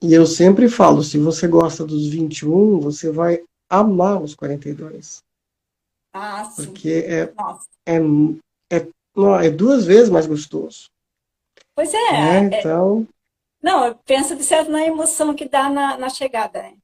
E 0.00 0.14
eu 0.14 0.26
sempre 0.26 0.68
falo, 0.68 1.02
se 1.02 1.18
você 1.18 1.48
gosta 1.48 1.84
dos 1.84 2.06
21, 2.08 2.78
você 2.78 3.10
vai 3.10 3.42
amar 3.68 4.22
os 4.22 4.34
42. 4.34 5.22
Ah, 6.12 6.44
sim. 6.44 6.64
Porque 6.64 7.04
é, 7.06 7.32
é, 7.86 7.98
é, 8.70 8.88
não, 9.14 9.38
é 9.38 9.50
duas 9.50 9.84
vezes 9.84 10.08
mais 10.08 10.26
gostoso. 10.26 10.88
Pois 11.74 11.92
é. 11.92 11.96
é, 11.96 12.36
é 12.36 12.38
então... 12.38 13.06
Não, 13.60 13.86
eu 13.86 13.94
penso 14.06 14.36
de 14.36 14.44
certo 14.44 14.70
na 14.70 14.86
emoção 14.86 15.34
que 15.34 15.48
dá 15.48 15.68
na, 15.68 15.98
na 15.98 16.08
chegada, 16.08 16.62
né? 16.62 16.74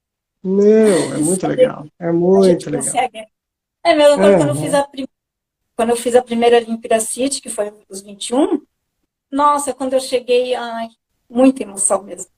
Meu, 0.43 1.15
é 1.15 1.19
muito 1.23 1.47
legal. 1.47 1.87
É 1.99 2.13
muito 2.13 2.69
legal. 2.69 2.85
Consegue... 2.85 3.27
É 3.85 3.95
mesmo 3.95 4.23
é, 4.23 4.39
quando, 4.39 4.49
eu 4.49 4.55
fiz 4.57 4.75
a 4.75 4.83
prim... 4.83 5.07
quando 5.77 5.91
eu 5.91 5.97
fiz 5.97 6.17
a 6.17 6.23
primeira 6.23 6.57
Olimpíada 6.57 6.99
City, 7.01 7.41
que 7.41 7.51
foi 7.51 7.73
os 7.89 8.01
21, 8.01 8.63
nossa, 9.35 9.75
quando 9.75 9.95
eu 9.95 10.01
cheguei, 10.01 10.55
ai, 10.55 10.89
muita 11.29 11.65
emoção 11.65 12.05
mesmo. 12.05 12.31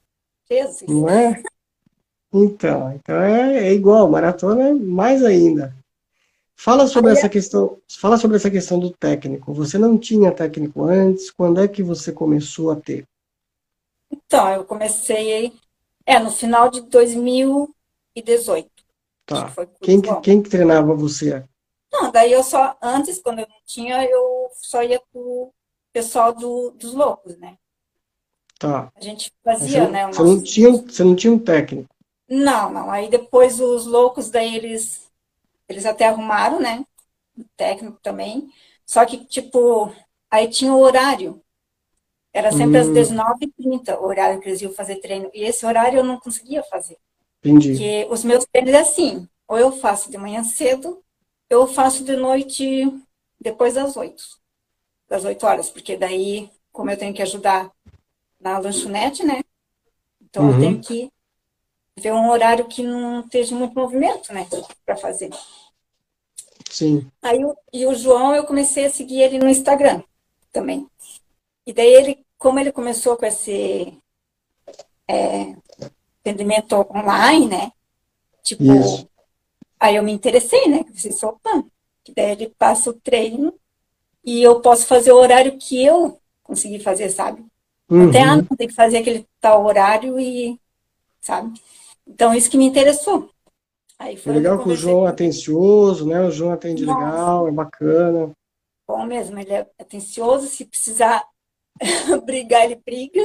Jesus. 0.50 0.88
Não 0.88 1.08
é? 1.08 1.42
Então, 2.32 2.92
então 2.92 3.16
é, 3.20 3.68
é 3.68 3.72
igual, 3.72 4.08
maratona 4.10 4.68
é 4.68 4.72
mais 4.72 5.22
ainda. 5.22 5.76
Fala 6.54 6.86
sobre 6.86 7.12
essa 7.12 7.28
questão, 7.28 7.78
fala 8.00 8.16
sobre 8.16 8.38
essa 8.38 8.50
questão 8.50 8.78
do 8.78 8.90
técnico. 8.90 9.52
Você 9.52 9.76
não 9.76 9.98
tinha 9.98 10.32
técnico 10.32 10.84
antes? 10.84 11.30
Quando 11.30 11.60
é 11.60 11.68
que 11.68 11.82
você 11.82 12.10
começou 12.10 12.70
a 12.70 12.76
ter? 12.76 13.04
Então, 14.10 14.48
eu 14.48 14.64
comecei 14.64 15.52
é 16.06 16.18
no 16.18 16.30
final 16.30 16.70
de 16.70 16.80
2018. 16.80 18.70
Tá. 19.26 19.52
Quem, 19.82 20.00
quem 20.22 20.42
que 20.42 20.48
treinava 20.48 20.94
você? 20.94 21.44
Não, 21.92 22.10
daí 22.10 22.32
eu 22.32 22.42
só 22.42 22.74
antes 22.80 23.18
quando 23.18 23.40
eu 23.40 23.48
não 23.48 23.60
tinha, 23.66 24.02
eu 24.04 24.48
só 24.54 24.82
ia 24.82 25.00
pro 25.12 25.52
pessoal 25.96 26.34
do, 26.34 26.72
dos 26.72 26.92
loucos, 26.92 27.38
né? 27.38 27.56
Tá. 28.58 28.92
A 28.94 29.00
gente 29.00 29.32
fazia, 29.42 29.84
você, 29.84 29.90
né? 29.90 30.06
Você, 30.08 30.22
não 30.22 30.42
tinha, 30.42 30.70
você 30.72 31.04
não 31.04 31.16
tinha 31.16 31.32
um 31.32 31.38
técnico? 31.38 31.88
Não, 32.28 32.70
não. 32.70 32.90
Aí 32.90 33.08
depois 33.08 33.60
os 33.60 33.86
loucos, 33.86 34.30
daí 34.30 34.56
eles, 34.56 35.10
eles 35.66 35.86
até 35.86 36.06
arrumaram, 36.06 36.60
né? 36.60 36.84
O 37.38 37.44
técnico 37.56 37.98
também. 38.02 38.46
Só 38.84 39.06
que, 39.06 39.24
tipo, 39.24 39.90
aí 40.30 40.48
tinha 40.48 40.74
o 40.74 40.80
horário. 40.80 41.42
Era 42.32 42.52
sempre 42.52 42.78
às 42.78 42.88
Hum, 42.88 42.92
19h30 42.92 43.98
o 43.98 44.04
horário 44.04 44.40
que 44.40 44.48
eles 44.50 44.60
iam 44.60 44.72
fazer 44.72 44.96
treino. 44.96 45.30
E 45.32 45.44
esse 45.44 45.64
horário 45.64 45.98
eu 46.00 46.04
não 46.04 46.20
conseguia 46.20 46.62
fazer. 46.64 46.98
entendi. 47.42 47.72
Porque 47.72 48.06
os 48.10 48.24
meus 48.24 48.44
treinos 48.46 48.74
é 48.74 48.80
assim, 48.80 49.28
ou 49.48 49.58
eu 49.58 49.72
faço 49.72 50.10
de 50.10 50.18
manhã 50.18 50.44
cedo, 50.44 51.02
ou 51.50 51.62
eu 51.62 51.66
faço 51.66 52.04
de 52.04 52.16
noite 52.16 52.64
depois 53.40 53.74
das 53.74 53.96
8, 53.96 54.22
das 55.08 55.24
8 55.24 55.46
horas, 55.46 55.70
porque 55.70 55.96
daí, 55.96 56.50
como 56.72 56.90
eu 56.90 56.98
tenho 56.98 57.14
que 57.14 57.22
ajudar 57.22 57.70
na 58.40 58.58
lanchonete, 58.58 59.24
né? 59.24 59.42
Então 60.22 60.48
eu 60.50 60.56
tenho 60.58 60.78
Uhum, 60.78 60.80
que 60.80 61.10
ver 61.98 62.12
um 62.12 62.30
horário 62.30 62.68
que 62.68 62.82
não 62.82 63.20
esteja 63.20 63.56
muito 63.56 63.74
movimento, 63.78 64.32
né, 64.32 64.46
para 64.86 64.96
fazer. 64.96 65.30
sim. 66.70 67.10
Aí 67.22 67.38
e 67.72 67.86
o 67.86 67.94
João, 67.94 68.34
eu 68.34 68.46
comecei 68.46 68.86
a 68.86 68.90
seguir 68.90 69.20
ele 69.20 69.38
no 69.38 69.48
Instagram 69.48 70.02
também. 70.52 70.88
E 71.66 71.72
daí 71.74 71.88
ele, 71.94 72.26
como 72.38 72.58
ele 72.60 72.72
começou 72.72 73.16
com 73.16 73.26
esse 73.26 73.98
atendimento 76.20 76.74
online, 76.90 77.48
né? 77.48 77.72
Tipo, 78.42 78.74
Isso. 78.80 79.08
Aí 79.80 79.96
eu 79.96 80.02
me 80.02 80.12
interessei, 80.12 80.68
né? 80.68 80.84
Que 80.84 80.92
você 81.12 81.26
opa, 81.26 81.64
que 82.04 82.14
daí 82.14 82.32
ele 82.32 82.50
passa 82.58 82.90
o 82.90 82.94
treino 83.00 83.54
e 84.26 84.42
eu 84.42 84.60
posso 84.60 84.86
fazer 84.86 85.12
o 85.12 85.16
horário 85.18 85.56
que 85.58 85.84
eu 85.84 86.20
consegui 86.42 86.80
fazer, 86.80 87.08
sabe? 87.10 87.46
Até 88.10 88.22
ah, 88.22 88.34
Uhum. 88.34 88.36
não 88.38 88.56
tem 88.56 88.68
que 88.68 88.74
fazer 88.74 88.98
aquele 88.98 89.26
tal 89.40 89.64
horário 89.64 90.18
e, 90.20 90.60
sabe? 91.20 91.58
Então 92.06 92.34
isso 92.34 92.50
que 92.50 92.58
me 92.58 92.66
interessou. 92.66 93.30
Aí 93.98 94.14
É 94.14 94.18
foi 94.18 94.32
legal 94.34 94.62
que 94.62 94.68
o 94.68 94.76
João 94.76 95.06
é 95.06 95.10
atencioso, 95.10 96.06
né? 96.06 96.20
O 96.22 96.30
João 96.30 96.52
atende 96.52 96.84
Nossa, 96.84 96.98
legal, 97.00 97.48
é 97.48 97.52
bacana. 97.52 98.32
bom 98.86 99.06
mesmo, 99.06 99.38
ele 99.38 99.52
é 99.52 99.66
atencioso, 99.78 100.46
se 100.48 100.64
precisar 100.64 101.24
brigar, 102.26 102.64
ele 102.64 102.76
briga. 102.76 103.22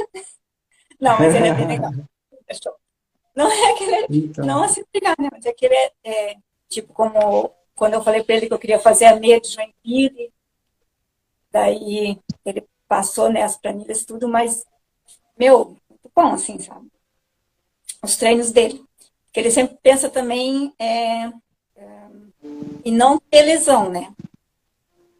Não, 1.00 1.18
mas 1.18 1.34
ele 1.34 1.48
é 1.48 1.54
bem 1.54 1.66
legal. 1.68 1.92
É. 2.48 2.54
Não 3.34 3.50
é 3.50 3.74
que 3.74 3.84
ele 3.84 3.94
é, 3.94 4.06
Então, 4.10 4.44
não 4.44 4.62
assim 4.62 4.82
brigar, 4.92 5.14
né? 5.18 5.28
Mas 5.32 5.46
é 5.46 5.52
que 5.54 5.64
ele 5.64 5.74
é, 5.74 5.92
é, 6.04 6.36
tipo, 6.68 6.92
como 6.92 7.50
quando 7.74 7.94
eu 7.94 8.02
falei 8.02 8.22
pra 8.22 8.34
ele 8.36 8.46
que 8.46 8.52
eu 8.52 8.58
queria 8.58 8.78
fazer 8.78 9.06
a 9.06 9.16
meia 9.16 9.40
de 9.40 9.48
Joinville, 9.48 10.30
daí 11.52 12.18
ele 12.44 12.66
passou, 12.88 13.30
né, 13.32 13.42
as 13.42 13.56
planilhas 13.58 14.02
e 14.02 14.06
tudo, 14.06 14.28
mas, 14.28 14.64
meu, 15.38 15.76
muito 15.90 16.10
bom, 16.14 16.34
assim, 16.34 16.58
sabe? 16.60 16.90
Os 18.02 18.16
treinos 18.16 18.52
dele. 18.52 18.84
Que 19.32 19.40
ele 19.40 19.50
sempre 19.50 19.76
pensa 19.82 20.08
também 20.10 20.72
é, 20.78 21.32
em 22.84 22.92
não 22.92 23.18
ter 23.18 23.42
lesão, 23.42 23.90
né? 23.90 24.12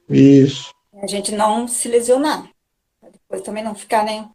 isso. 0.09 0.73
A 1.03 1.07
gente 1.07 1.33
não 1.33 1.69
se 1.69 1.87
lesionar. 1.87 2.51
Depois 3.03 3.43
também 3.43 3.63
não 3.65 3.75
ficar, 3.75 4.05
né, 4.05 4.31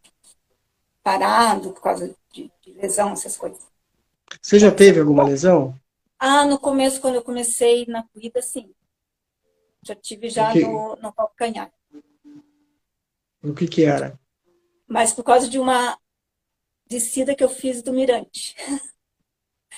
parado 1.02 1.72
por 1.72 1.82
causa 1.82 2.14
de, 2.32 2.52
de 2.62 2.72
lesão, 2.74 3.12
essas 3.12 3.36
coisas. 3.36 3.66
Você 4.42 4.58
já 4.58 4.72
Então, 4.72 4.72
teve 4.72 4.98
sempre 4.98 5.00
alguma 5.00 5.22
lesão? 5.22 5.78
Ah, 6.20 6.44
no 6.44 6.60
começo, 6.60 7.00
quando 7.00 7.16
eu 7.16 7.24
comecei 7.24 7.84
na 7.86 8.06
corrida, 8.08 8.40
sim. 8.42 8.72
Já 9.82 9.94
tive 9.96 10.28
já 10.30 10.48
que, 10.50 10.60
no, 10.60 10.94
no 10.96 11.12
calcanhar. 11.12 11.72
O 13.50 13.54
que 13.54 13.66
que 13.66 13.84
era? 13.84 14.18
Mas 14.86 15.12
por 15.12 15.22
causa 15.24 15.48
de 15.48 15.58
uma 15.58 15.98
descida 16.88 17.34
que 17.34 17.44
eu 17.44 17.48
fiz 17.48 17.82
do 17.82 17.92
Mirante. 17.92 18.56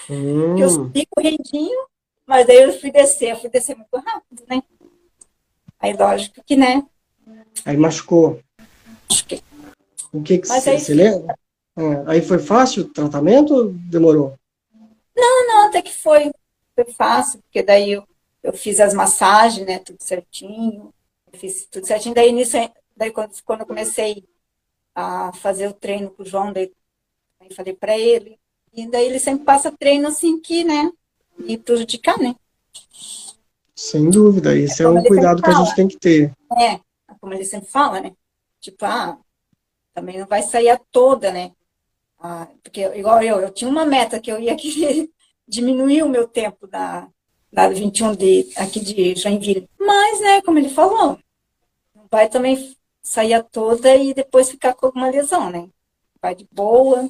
Que 0.06 0.62
eu 0.62 0.68
Hum, 0.68 0.68
subi 0.68 1.06
correndinho, 1.06 1.86
mas 2.26 2.46
daí 2.46 2.62
eu 2.62 2.72
fui 2.72 2.90
descer. 2.90 3.30
Eu 3.30 3.36
fui 3.36 3.50
descer 3.50 3.76
muito 3.76 3.96
rápido, 3.96 4.44
né? 4.48 4.62
Aí, 5.78 5.92
lógico 5.94 6.42
que, 6.44 6.56
né? 6.56 6.86
aí 7.64 7.76
machucou. 7.76 8.40
Acho 9.10 9.26
que... 9.26 9.42
O 10.12 10.22
que 10.22 10.38
que 10.38 10.48
você 10.48 10.70
aí 10.70 10.94
lembra? 10.94 11.34
É, 11.76 12.10
aí 12.10 12.22
foi 12.22 12.38
fácil 12.38 12.84
o 12.84 12.88
tratamento 12.88 13.54
ou 13.54 13.72
demorou? 13.72 14.34
Não, 15.14 15.68
até 15.68 15.82
que 15.82 15.94
foi, 15.94 16.30
foi 16.74 16.84
fácil, 16.92 17.40
porque 17.42 17.62
daí 17.62 17.92
eu, 17.92 18.04
eu 18.42 18.52
fiz 18.52 18.80
as 18.80 18.92
massagens, 18.94 19.66
né? 19.66 19.78
Tudo 19.78 19.98
certinho. 20.00 20.92
Eu 21.32 21.38
fiz 21.38 21.66
tudo 21.66 21.86
certinho. 21.86 22.14
Daí, 22.14 22.32
nisso, 22.32 22.56
daí 23.00 23.10
quando, 23.10 23.32
quando 23.44 23.60
eu 23.60 23.66
comecei 23.66 24.22
a 24.94 25.32
fazer 25.32 25.66
o 25.66 25.72
treino 25.72 26.10
com 26.10 26.22
o 26.22 26.26
João, 26.26 26.52
daí 26.52 26.70
falei 27.56 27.74
pra 27.74 27.98
ele. 27.98 28.38
E 28.74 28.86
daí 28.86 29.06
ele 29.06 29.18
sempre 29.18 29.44
passa 29.44 29.72
treino 29.72 30.06
assim 30.06 30.38
que, 30.38 30.62
né? 30.62 30.92
E 31.38 31.56
prejudicar, 31.56 32.18
né? 32.18 32.36
Sem 33.74 34.10
dúvida, 34.10 34.54
esse 34.54 34.82
é 34.82 34.86
Como 34.86 35.00
um 35.00 35.02
cuidado 35.02 35.42
que 35.42 35.48
a 35.48 35.54
gente 35.54 35.74
tem 35.74 35.88
que 35.88 35.98
ter. 35.98 36.32
É, 36.58 36.78
como 37.18 37.32
ele 37.32 37.44
sempre 37.44 37.70
fala, 37.70 38.00
né? 38.00 38.12
Tipo, 38.60 38.84
ah, 38.84 39.18
também 39.94 40.18
não 40.18 40.26
vai 40.26 40.42
sair 40.42 40.68
a 40.68 40.78
toda, 40.92 41.32
né? 41.32 41.52
Ah, 42.18 42.46
porque, 42.62 42.82
igual 42.82 43.22
eu, 43.22 43.40
eu 43.40 43.50
tinha 43.50 43.70
uma 43.70 43.86
meta 43.86 44.20
que 44.20 44.30
eu 44.30 44.38
ia 44.38 44.54
querer 44.54 45.08
diminuir 45.48 46.02
o 46.02 46.08
meu 46.08 46.28
tempo 46.28 46.66
da, 46.66 47.08
da 47.50 47.66
21 47.70 48.14
de, 48.14 48.52
aqui 48.56 48.78
de 48.78 49.16
Joinville. 49.16 49.68
Mas, 49.78 50.20
né, 50.20 50.42
como 50.42 50.58
ele 50.58 50.68
falou, 50.68 51.18
não 51.94 52.06
vai 52.10 52.28
também 52.28 52.76
sair 53.02 53.42
toda 53.50 53.94
e 53.96 54.14
depois 54.14 54.50
ficar 54.50 54.74
com 54.74 54.86
alguma 54.86 55.10
lesão, 55.10 55.50
né? 55.50 55.68
Vai 56.20 56.34
de 56.34 56.46
boa. 56.52 57.08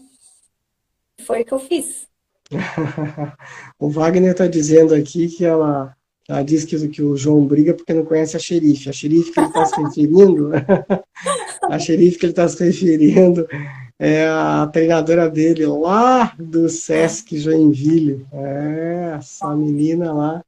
Foi 1.27 1.43
o 1.43 1.45
que 1.45 1.53
eu 1.53 1.61
fiz. 1.61 2.09
O 3.79 3.89
Wagner 3.89 4.33
está 4.33 4.47
dizendo 4.47 4.95
aqui 4.95 5.29
que 5.29 5.45
ela, 5.45 5.97
ela 6.29 6.43
diz 6.43 6.65
que, 6.65 6.89
que 6.89 7.03
o 7.03 7.17
João 7.17 7.47
briga 7.47 7.73
porque 7.73 7.95
não 7.95 8.05
conhece 8.05 8.37
a 8.37 8.41
xerife. 8.41 8.91
A 8.91 8.93
xerife 8.93 9.33
que 9.33 9.41
ele 9.41 9.47
está 9.47 9.65
se 9.65 9.81
referindo, 9.81 10.51
a 11.65 11.79
xerife 11.79 12.19
que 12.19 12.27
ele 12.27 12.33
está 12.33 12.47
se 12.47 12.63
referindo 12.63 13.47
é 13.99 14.27
a 14.27 14.67
treinadora 14.67 15.31
dele 15.31 15.67
lá 15.67 16.35
do 16.39 16.69
Sesc 16.69 17.39
Joinville. 17.39 18.27
É, 18.33 19.17
essa 19.19 19.55
menina 19.55 20.13
lá. 20.13 20.45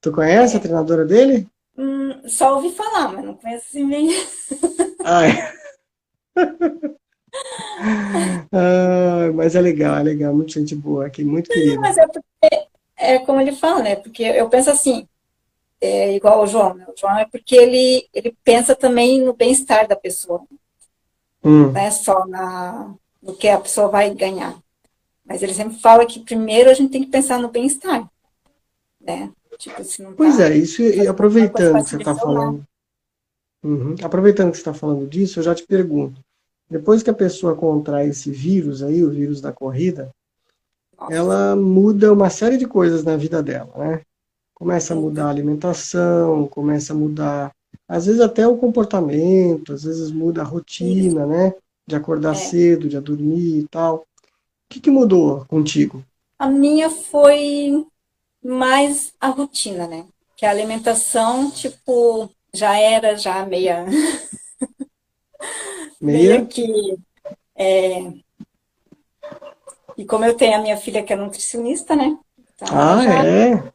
Tu 0.00 0.10
conhece 0.10 0.56
a 0.56 0.60
treinadora 0.60 1.04
dele? 1.04 1.46
Só 2.26 2.56
ouvi 2.56 2.70
falar, 2.72 3.12
mas 3.12 3.24
não 3.24 3.34
conheço 3.34 3.66
assim 3.68 3.88
bem. 3.88 4.08
É. 5.04 5.52
Ah, 8.52 9.30
mas 9.34 9.56
é 9.56 9.60
legal, 9.60 9.96
é 9.96 10.02
legal, 10.02 10.34
muito 10.34 10.52
gente 10.52 10.76
boa 10.76 11.06
aqui, 11.06 11.24
muito 11.24 11.50
querida. 11.50 11.80
Mas 11.80 11.96
é 11.98 12.06
porque, 12.06 12.68
é 12.96 13.18
como 13.18 13.40
ele 13.40 13.52
fala, 13.52 13.82
né? 13.82 13.96
Porque 13.96 14.22
eu 14.22 14.48
penso 14.48 14.70
assim, 14.70 15.08
é 15.80 16.14
igual 16.14 16.42
o 16.42 16.46
João, 16.46 16.74
né? 16.74 16.86
O 16.86 16.98
João 16.98 17.18
é 17.18 17.24
porque 17.24 17.56
ele, 17.56 18.08
ele 18.14 18.36
pensa 18.44 18.76
também 18.76 19.20
no 19.22 19.32
bem-estar 19.32 19.88
da 19.88 19.96
pessoa, 19.96 20.42
Hum, 21.44 21.72
não 21.72 21.80
é 21.80 21.90
só 21.90 22.24
na, 22.26 22.94
no 23.20 23.34
que 23.34 23.48
a 23.48 23.58
pessoa 23.58 23.88
vai 23.88 24.14
ganhar. 24.14 24.56
Mas 25.24 25.42
ele 25.42 25.54
sempre 25.54 25.78
fala 25.78 26.06
que 26.06 26.20
primeiro 26.20 26.70
a 26.70 26.74
gente 26.74 26.92
tem 26.92 27.02
que 27.02 27.10
pensar 27.10 27.38
no 27.38 27.48
bem-estar, 27.48 28.08
né? 29.00 29.32
Tipo, 29.62 29.84
se 29.84 30.02
não 30.02 30.14
Pois 30.16 30.34
tá 30.34 30.40
é, 30.40 30.56
isso 30.56 30.82
e 30.82 31.06
aproveitando 31.06 31.82
que 31.84 31.90
você 31.90 31.96
está 31.96 32.14
lesionar. 32.14 32.14
falando, 32.14 32.64
uhum, 33.64 33.94
aproveitando 34.02 34.50
que 34.50 34.56
você 34.56 34.62
está 34.62 34.74
falando 34.74 35.06
disso, 35.08 35.38
eu 35.38 35.42
já 35.44 35.54
te 35.54 35.64
pergunto, 35.66 36.20
depois 36.70 37.02
que 37.02 37.10
a 37.10 37.14
pessoa 37.14 37.54
contrai 37.56 38.08
esse 38.08 38.30
vírus 38.30 38.82
aí, 38.82 39.04
o 39.04 39.10
vírus 39.10 39.40
da 39.40 39.52
corrida, 39.52 40.10
Nossa, 40.98 41.26
ela 41.26 41.56
muda 41.56 42.12
uma 42.12 42.30
série 42.30 42.56
de 42.56 42.66
coisas 42.66 43.04
na 43.04 43.16
vida 43.16 43.42
dela, 43.42 43.72
né? 43.76 44.02
Começa 44.54 44.94
a 44.94 44.96
mudar 44.96 45.26
a 45.26 45.30
alimentação, 45.30 46.46
começa 46.48 46.92
a 46.92 46.96
mudar, 46.96 47.52
às 47.88 48.06
vezes 48.06 48.20
até 48.20 48.46
o 48.48 48.58
comportamento, 48.58 49.72
às 49.74 49.84
vezes 49.84 50.10
muda 50.12 50.42
a 50.42 50.46
isso. 50.80 51.16
rotina, 51.16 51.26
né? 51.26 51.54
De 51.86 51.96
acordar 51.96 52.34
É. 52.34 52.36
cedo, 52.36 52.88
de 52.88 53.00
dormir 53.00 53.60
e 53.60 53.68
tal. 53.68 53.96
O 53.98 54.04
que 54.70 54.80
que 54.80 54.90
mudou 54.90 55.44
contigo? 55.46 56.04
A 56.38 56.46
minha 56.50 56.90
foi 56.90 57.86
mais 58.42 59.12
a 59.20 59.28
rotina, 59.28 59.86
né? 59.86 60.06
Que 60.36 60.44
a 60.46 60.50
alimentação, 60.50 61.50
tipo, 61.50 62.30
já 62.52 62.76
era 62.78 63.16
já 63.16 63.44
meia, 63.46 63.84
meio 66.00 66.00
Meia? 66.00 66.46
que 66.46 66.96
é, 67.56 68.12
E 69.96 70.04
como 70.04 70.24
eu 70.24 70.36
tenho 70.36 70.56
a 70.56 70.62
minha 70.62 70.76
filha 70.76 71.02
que 71.02 71.12
é 71.12 71.16
nutricionista, 71.16 71.94
né? 71.94 72.16
Então 72.54 72.68
Ah, 72.70 73.02
já. 73.02 73.26
é? 73.26 73.72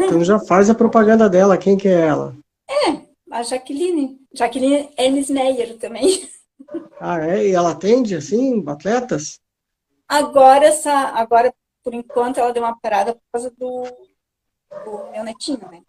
Então 0.00 0.24
já 0.24 0.38
faz 0.38 0.70
a 0.70 0.74
propaganda 0.74 1.28
dela, 1.28 1.58
quem 1.58 1.76
que 1.76 1.88
é 1.88 2.00
ela? 2.06 2.34
A 3.30 3.42
Jaqueline. 3.42 4.18
Jaqueline 4.32 4.88
Enes 4.96 5.28
Meyer 5.28 5.76
também. 5.78 6.28
Ah, 7.00 7.18
é? 7.20 7.48
E 7.48 7.52
ela 7.52 7.72
atende, 7.72 8.14
assim, 8.16 8.62
atletas? 8.66 9.40
Agora, 10.08 10.66
essa, 10.66 10.92
agora, 10.92 11.52
por 11.84 11.92
enquanto, 11.92 12.38
ela 12.38 12.52
deu 12.52 12.62
uma 12.62 12.76
parada 12.80 13.14
por 13.14 13.22
causa 13.30 13.50
do, 13.50 13.84
do 14.84 15.10
meu 15.12 15.22
netinho, 15.22 15.68
né? 15.70 15.82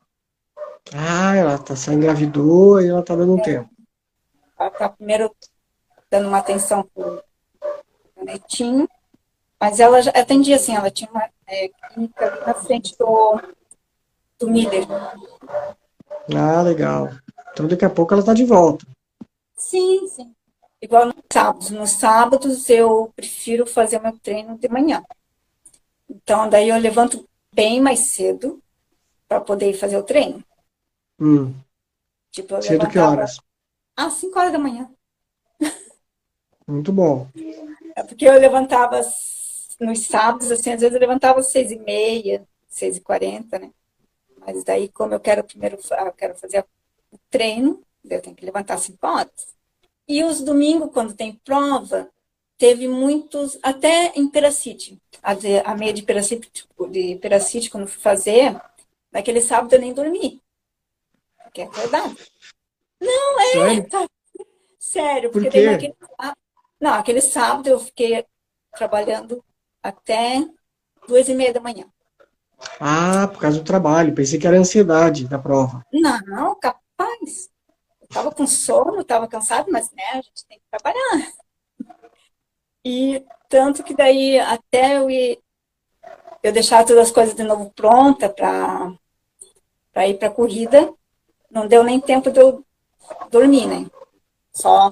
Ah, 0.94 1.36
ela 1.36 1.58
tá, 1.58 1.76
se 1.76 1.92
engravidou 1.92 2.82
e 2.82 2.90
ela 2.90 3.02
tá 3.02 3.16
dando 3.16 3.34
um 3.34 3.42
tempo. 3.42 3.70
Ela 4.60 4.70
tá 4.70 4.90
primeiro 4.90 5.34
dando 6.12 6.28
uma 6.28 6.40
atenção 6.40 6.84
pro 6.94 7.24
meu 8.16 8.26
netinho. 8.26 8.88
Mas 9.60 9.80
ela 9.80 10.02
já 10.02 10.12
atendia 10.12 10.58
assim, 10.58 10.76
ela 10.76 10.92
tinha 10.92 11.10
uma 11.10 11.28
é, 11.48 11.70
clínica 11.70 12.26
ali 12.26 12.46
na 12.46 12.54
frente 12.54 12.96
do, 12.98 13.40
do 14.38 14.50
Miller. 14.50 14.86
Ah, 16.36 16.62
legal. 16.62 17.10
Então 17.52 17.68
daqui 17.68 17.86
a 17.86 17.90
pouco 17.90 18.14
ela 18.14 18.22
está 18.22 18.34
de 18.34 18.44
volta. 18.44 18.86
Sim, 19.56 20.08
sim. 20.08 20.36
Igual 20.82 21.08
nos 21.08 21.16
sábados. 21.32 21.72
Nos 21.72 21.90
sábados 21.92 22.70
eu 22.70 23.12
prefiro 23.16 23.66
fazer 23.66 24.00
meu 24.00 24.18
treino 24.20 24.58
de 24.58 24.68
manhã. 24.68 25.04
Então 26.16 26.50
daí 26.50 26.70
eu 26.70 26.78
levanto 26.78 27.28
bem 27.54 27.82
mais 27.82 28.00
cedo 28.00 28.62
para 29.28 29.42
poder 29.42 29.70
ir 29.72 29.78
fazer 29.78 29.98
o 29.98 30.04
treino. 30.04 30.44
Hum. 31.20 31.54
Tipo, 32.32 32.62
Cedo 32.62 32.88
que 32.90 32.98
levantava 32.98 33.12
horas? 33.12 33.38
às 33.98 34.14
5 34.14 34.40
horas 34.40 34.52
da 34.54 34.60
manhã. 34.60 34.90
Muito 36.68 36.92
bom. 36.92 37.28
É 37.96 38.04
porque 38.04 38.26
eu 38.28 38.34
levantava 38.40 39.00
nos 39.80 40.06
sábados, 40.08 40.52
assim, 40.52 40.72
às 40.74 40.82
vezes 40.82 40.94
eu 40.94 41.00
levantava 41.00 41.40
às 41.40 41.48
seis 41.48 41.72
e 41.72 41.78
meia, 41.78 42.48
seis 42.68 42.98
e 42.98 43.02
quarenta, 43.02 43.60
né? 43.60 43.72
Mas 44.40 44.64
daí, 44.64 44.90
como 44.90 45.14
eu 45.14 45.20
quero 45.20 45.44
primeiro, 45.44 45.78
eu 45.78 46.12
quero 46.14 46.36
fazer 46.36 46.66
o 47.12 47.18
treino, 47.30 47.82
eu 48.04 48.22
tenho 48.22 48.36
que 48.36 48.46
levantar 48.46 48.76
às 48.76 48.82
cinco 48.82 49.06
horas. 49.08 49.56
E 50.08 50.24
os 50.24 50.42
domingos, 50.42 50.92
quando 50.92 51.16
tem 51.16 51.34
prova, 51.44 52.10
teve 52.58 52.88
muitos, 52.88 53.58
até 53.64 54.12
em 54.16 54.30
Peracite, 54.30 55.02
a, 55.22 55.34
de- 55.34 55.60
a 55.60 55.76
meia 55.76 55.94
de 55.94 56.04
Peracite, 56.04 56.50
de 56.92 57.16
Peracite, 57.18 57.70
quando 57.70 57.88
fui 57.88 58.02
fazer, 58.02 58.60
naquele 59.12 59.42
sábado 59.42 59.74
eu 59.76 59.82
nem 59.82 59.94
dormi. 59.94 60.42
Fiquei 61.46 61.64
acordada. 61.66 62.16
Sério? 63.52 63.86
Sério, 64.80 65.32
Por 65.32 65.42
porque 65.42 65.50
daí 65.50 65.64
quê? 65.64 65.66
naquele 65.66 65.96
sábado, 66.00 66.38
não, 66.80 66.94
aquele 66.94 67.22
sábado 67.22 67.68
eu 67.70 67.80
fiquei 67.80 68.26
trabalhando 68.76 69.44
até 69.82 70.48
duas 71.08 71.28
e 71.30 71.34
meia 71.36 71.54
da 71.54 71.62
manhã. 71.62 71.92
Ah, 72.80 73.28
por 73.28 73.40
causa 73.42 73.58
do 73.60 73.66
trabalho. 73.66 74.16
Pensei 74.16 74.40
que 74.40 74.48
era 74.48 74.58
ansiedade 74.58 75.28
da 75.28 75.38
prova. 75.38 75.84
Não, 75.92 76.56
capaz. 76.60 77.50
Eu 78.02 78.08
tava 78.10 78.32
com 78.34 78.48
sono, 78.48 79.04
tava 79.06 79.28
cansado, 79.28 79.72
mas 79.72 79.92
né, 79.94 80.04
a 80.14 80.22
gente 80.22 80.46
tem 80.48 80.60
que 80.60 80.66
trabalhar. 80.72 81.34
E 82.86 83.26
tanto 83.50 83.84
que 83.84 83.96
daí 83.96 84.40
até 84.40 84.98
eu 84.98 85.10
ir, 85.10 85.40
eu 86.44 86.54
deixar 86.54 86.86
todas 86.86 87.08
as 87.08 87.12
coisas 87.12 87.34
de 87.34 87.42
novo 87.42 87.72
pronta 87.76 88.30
para 88.30 88.94
para 89.92 90.08
ir 90.08 90.20
para 90.20 90.30
corrida, 90.30 90.94
não 91.50 91.68
deu 91.68 91.82
nem 91.82 92.00
tempo 92.00 92.30
de 92.30 92.40
eu 92.40 92.64
dormir, 93.32 93.66
né? 93.66 93.90
Só 94.54 94.92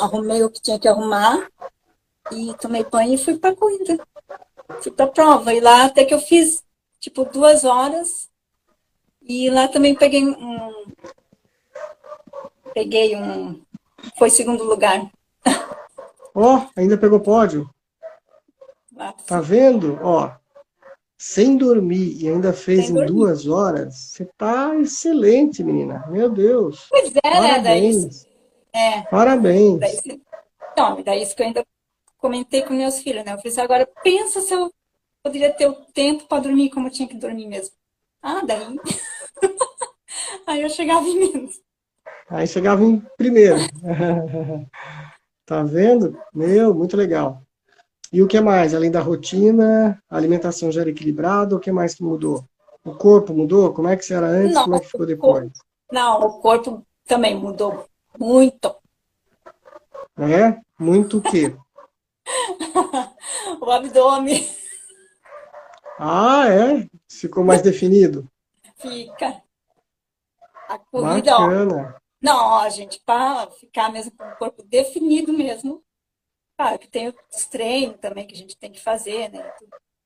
arrumei 0.00 0.42
o 0.44 0.50
que 0.50 0.60
tinha 0.60 0.78
que 0.78 0.86
arrumar 0.86 1.50
e 2.30 2.54
tomei 2.60 2.84
banho 2.84 3.14
e 3.14 3.18
fui 3.18 3.38
para 3.38 3.56
corrida. 3.56 3.98
Fui 4.82 4.92
para 4.92 5.06
prova 5.06 5.52
e 5.52 5.60
lá 5.60 5.86
até 5.86 6.04
que 6.04 6.14
eu 6.14 6.20
fiz 6.20 6.62
tipo 7.00 7.24
duas 7.24 7.64
horas 7.64 8.30
e 9.22 9.50
lá 9.50 9.66
também 9.66 9.94
peguei 9.94 10.24
um 10.24 10.92
peguei 12.72 13.16
um 13.16 13.60
foi 14.18 14.30
segundo 14.30 14.64
lugar 14.64 15.10
Ó, 16.34 16.66
ainda 16.76 16.98
pegou 16.98 17.20
pódio. 17.20 17.68
lá. 18.92 19.12
Tá 19.26 19.40
vendo? 19.40 19.98
Ó, 20.02 20.30
sem 21.16 21.56
dormir 21.56 22.16
e 22.20 22.28
ainda 22.28 22.52
fez 22.52 22.86
Sem 22.86 22.90
em 22.90 22.94
dormir. 22.94 23.06
duas 23.12 23.46
horas. 23.46 23.94
Você 23.94 24.28
tá 24.36 24.74
excelente, 24.76 25.62
menina. 25.62 26.04
Meu 26.08 26.28
Deus. 26.28 26.86
Pois 26.90 27.10
é, 27.24 27.30
né? 27.40 27.60
Daí, 27.60 27.92
Parabéns. 27.92 28.26
é, 28.74 29.02
Parabéns. 29.02 29.80
daí, 29.80 30.20
não, 30.76 31.02
daí 31.02 31.22
isso 31.22 31.36
que 31.36 31.42
eu 31.42 31.46
ainda 31.46 31.64
comentei 32.18 32.62
com 32.62 32.74
meus 32.74 32.98
filhos, 32.98 33.24
né? 33.24 33.32
Eu 33.32 33.36
falei 33.36 33.52
assim, 33.52 33.60
agora 33.60 33.88
pensa 34.02 34.40
se 34.40 34.52
eu 34.52 34.72
poderia 35.22 35.52
ter 35.52 35.66
o 35.68 35.74
tempo 35.92 36.26
para 36.26 36.42
dormir 36.42 36.70
como 36.70 36.88
eu 36.88 36.92
tinha 36.92 37.08
que 37.08 37.16
dormir 37.16 37.46
mesmo. 37.46 37.74
Ah, 38.22 38.42
daí. 38.44 38.76
Aí 40.46 40.62
eu 40.62 40.70
chegava 40.70 41.06
em 41.06 41.18
menos. 41.18 41.60
Aí 42.28 42.46
chegava 42.46 42.82
em 42.82 43.00
primeiro. 43.16 43.56
Tá 45.46 45.62
vendo? 45.62 46.18
Meu, 46.32 46.74
muito 46.74 46.96
legal. 46.96 47.42
E 48.12 48.22
o 48.22 48.28
que 48.28 48.40
mais? 48.40 48.74
Além 48.74 48.90
da 48.90 49.00
rotina, 49.00 50.00
a 50.08 50.16
alimentação 50.16 50.70
já 50.72 50.80
era 50.80 50.90
equilibrada, 50.90 51.56
o 51.56 51.60
que 51.60 51.72
mais 51.72 51.94
que 51.94 52.02
mudou? 52.02 52.44
O 52.84 52.94
corpo 52.94 53.34
mudou? 53.34 53.72
Como 53.72 53.88
é 53.88 53.96
que 53.96 54.04
você 54.04 54.14
era 54.14 54.26
antes? 54.26 54.56
Como 54.58 54.76
é 54.76 54.80
que 54.80 54.86
ficou 54.86 55.06
depois? 55.06 55.52
Não, 55.90 56.20
o 56.20 56.40
corpo 56.40 56.86
também 57.06 57.34
mudou 57.34 57.86
muito. 58.18 58.74
É? 60.18 60.60
Muito 60.78 61.18
o 61.18 61.22
quê? 61.22 61.54
O 63.60 63.70
abdômen 63.70 64.48
Ah, 65.98 66.46
é? 66.48 66.88
Ficou 67.10 67.44
mais 67.44 67.60
definido? 67.62 68.26
fica. 68.78 69.42
A 70.68 70.78
corrida, 70.78 71.36
ó. 71.36 72.03
Não, 72.24 72.36
ó, 72.38 72.68
gente, 72.70 72.98
para 73.04 73.50
ficar 73.50 73.92
mesmo 73.92 74.10
com 74.16 74.24
o 74.24 74.36
corpo 74.36 74.62
definido 74.62 75.30
mesmo. 75.30 75.84
Claro 76.56 76.78
que 76.78 76.88
tem 76.88 77.08
os 77.08 77.44
treinos 77.46 77.98
também 78.00 78.26
que 78.26 78.32
a 78.34 78.38
gente 78.38 78.56
tem 78.56 78.72
que 78.72 78.80
fazer, 78.80 79.30
né? 79.30 79.52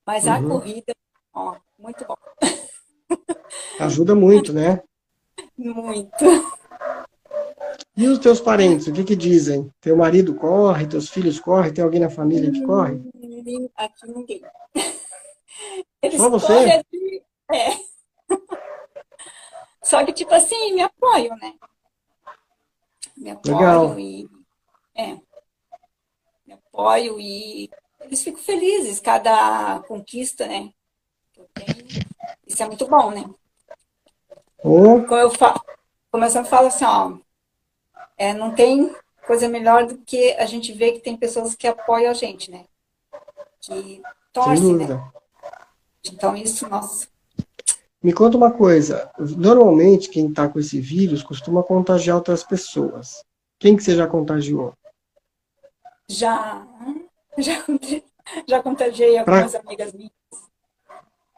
Mas 0.05 0.27
a 0.27 0.39
Uhum. 0.41 0.49
corrida, 0.49 0.93
ó, 1.33 1.57
muito 1.79 2.05
bom. 2.05 2.17
Ajuda 3.79 4.17
muito, 4.17 4.53
né? 4.53 4.83
Muito. 5.57 6.25
E 7.97 8.09
os 8.09 8.19
teus 8.19 8.41
parentes, 8.41 8.89
o 8.89 8.93
que 8.93 9.05
que 9.05 9.15
dizem? 9.15 9.73
Teu 9.81 9.97
marido 9.97 10.35
corre, 10.35 10.89
teus 10.89 11.09
filhos 11.09 11.39
correm, 11.39 11.73
tem 11.73 11.85
alguém 11.85 12.01
na 12.01 12.11
família 12.11 12.51
que 12.51 12.63
corre? 12.65 13.01
Ninguém- 13.15 13.71
Aqui 13.77 14.07
ninguém. 14.09 14.43
Eles 16.03 16.17
Só 16.21 16.29
você? 16.29 16.47
correm 16.47 16.83
é. 17.53 17.79
Só 19.85 20.05
que, 20.05 20.13
tipo 20.13 20.35
assim, 20.35 20.75
me 20.75 20.83
apoiam, 20.83 21.37
né? 21.37 21.55
Me 23.21 23.31
apoiam 23.31 23.59
Legal. 23.59 23.99
e. 23.99 24.29
É. 24.95 25.19
Me 26.47 26.55
apoio 26.55 27.21
e 27.21 27.71
eles 28.01 28.23
ficam 28.23 28.41
felizes, 28.41 29.01
cada 29.01 29.81
conquista, 29.81 30.47
né? 30.47 30.73
que 31.33 31.41
eu 31.41 31.49
tenho. 31.55 32.07
Isso 32.47 32.63
é 32.63 32.67
muito 32.67 32.87
bom, 32.87 33.11
né? 33.11 33.25
Ô, 34.59 35.03
Como 35.03 35.15
eu 35.17 35.31
falo, 35.31 35.61
eu 36.13 36.31
sempre 36.31 36.49
falo 36.49 36.67
assim, 36.67 36.85
ó, 36.85 37.17
é, 38.17 38.33
não 38.35 38.55
tem 38.55 38.95
coisa 39.27 39.49
melhor 39.49 39.87
do 39.87 39.99
que 39.99 40.33
a 40.33 40.47
gente 40.47 40.73
ver 40.73 40.93
que 40.93 41.01
tem 41.01 41.17
pessoas 41.17 41.55
que 41.55 41.67
apoiam 41.67 42.11
a 42.11 42.15
gente, 42.15 42.51
né? 42.51 42.65
Que 43.61 44.03
torcem, 44.33 44.77
né? 44.77 45.13
Então 46.05 46.35
isso, 46.35 46.69
nossa, 46.69 47.09
Me 48.03 48.13
conta 48.13 48.37
uma 48.37 48.53
coisa. 48.53 49.11
Normalmente, 49.19 50.09
quem 50.09 50.29
está 50.29 50.49
com 50.49 50.59
esse 50.59 50.81
vírus 50.81 51.23
costuma 51.23 51.63
contagiar 51.63 52.17
outras 52.17 52.45
pessoas. 52.45 53.25
Quem 53.59 53.77
que 53.77 53.83
você 53.83 53.97
já 53.97 54.07
contagiou? 54.07 54.73
já, 56.11 56.67
já, 57.37 57.65
já 58.49 58.63
contagiei 58.63 59.23
Pra- 59.25 59.35
algumas 59.35 59.55
amigas 59.55 59.93
minhas. 59.93 60.13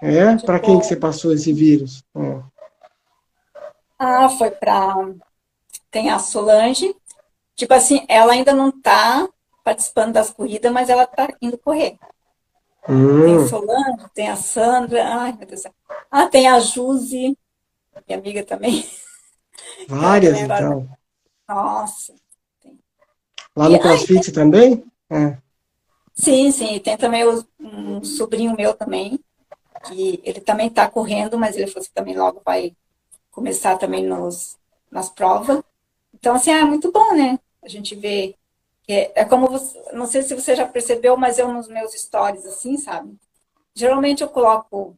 É? 0.03 0.35
Tipo- 0.35 0.47
Para 0.47 0.61
quem 0.61 0.79
que 0.79 0.87
você 0.87 0.97
passou 0.97 1.33
esse 1.33 1.53
vírus? 1.53 2.03
É. 2.15 2.43
Ah, 3.99 4.29
foi 4.29 4.51
pra. 4.51 4.95
Tem 5.91 6.11
a 6.11 6.19
Solange. 6.19 6.95
Tipo 7.55 7.75
assim, 7.75 8.05
ela 8.09 8.33
ainda 8.33 8.53
não 8.55 8.71
tá 8.71 9.29
participando 9.63 10.13
das 10.15 10.31
corridas, 10.31 10.73
mas 10.73 10.89
ela 10.89 11.07
tá 11.07 11.29
indo 11.43 11.59
correr. 11.59 11.99
Tem 13.23 13.35
Hum, 13.35 13.37
a 13.37 13.41
Solange, 13.41 14.09
tem 14.15 14.29
a 14.29 14.37
Sandra, 14.37 15.05
ai 15.05 15.33
meu 15.33 15.47
Deus. 15.47 15.63
Ah, 16.11 16.29
tem 16.29 16.49
a 16.49 16.59
Juzi, 16.61 17.37
minha 18.09 18.19
amiga 18.21 18.45
também. 18.45 18.85
várias, 19.87 20.41
então. 20.41 20.89
Nossa. 21.49 22.15
Lá 23.57 23.69
no 23.71 23.77
E- 23.77 23.81
ai, 23.81 24.01
CrossFit 24.09 24.33
também? 24.33 24.85
É. 25.09 25.39
Sim, 26.15 26.51
sim, 26.53 26.79
tem 26.81 26.97
também 26.97 27.25
o- 27.25 27.45
um 27.59 28.05
sobrinho 28.05 28.55
meu 28.57 28.75
também, 28.75 29.19
que 29.85 30.21
ele 30.25 30.41
também 30.41 30.71
tá 30.71 30.91
correndo, 30.91 31.39
mas 31.39 31.57
ele 31.57 31.67
falou 31.69 31.87
que 31.89 31.95
também 31.95 32.17
logo 32.19 32.43
vai 32.45 32.77
começar 33.31 33.79
também 33.79 34.07
nos, 34.07 34.59
nas 34.91 35.11
provas. 35.11 35.63
Então, 36.15 36.35
assim, 36.37 36.53
é 36.53 36.65
muito 36.65 36.93
bom, 36.93 37.15
né? 37.17 37.39
A 37.63 37.69
gente 37.69 37.95
vê 37.97 38.37
é, 38.93 39.13
é 39.17 39.25
como 39.25 39.49
você, 39.49 39.79
não 39.93 40.07
sei 40.07 40.23
se 40.23 40.35
você 40.35 40.57
já 40.57 40.67
percebeu, 40.67 41.17
mas 41.17 41.39
eu 41.39 41.53
nos 41.53 41.69
meus 41.69 41.93
stories, 41.93 42.45
assim, 42.47 42.77
sabe? 42.77 43.17
Geralmente 43.75 44.23
eu 44.23 44.29
coloco 44.29 44.97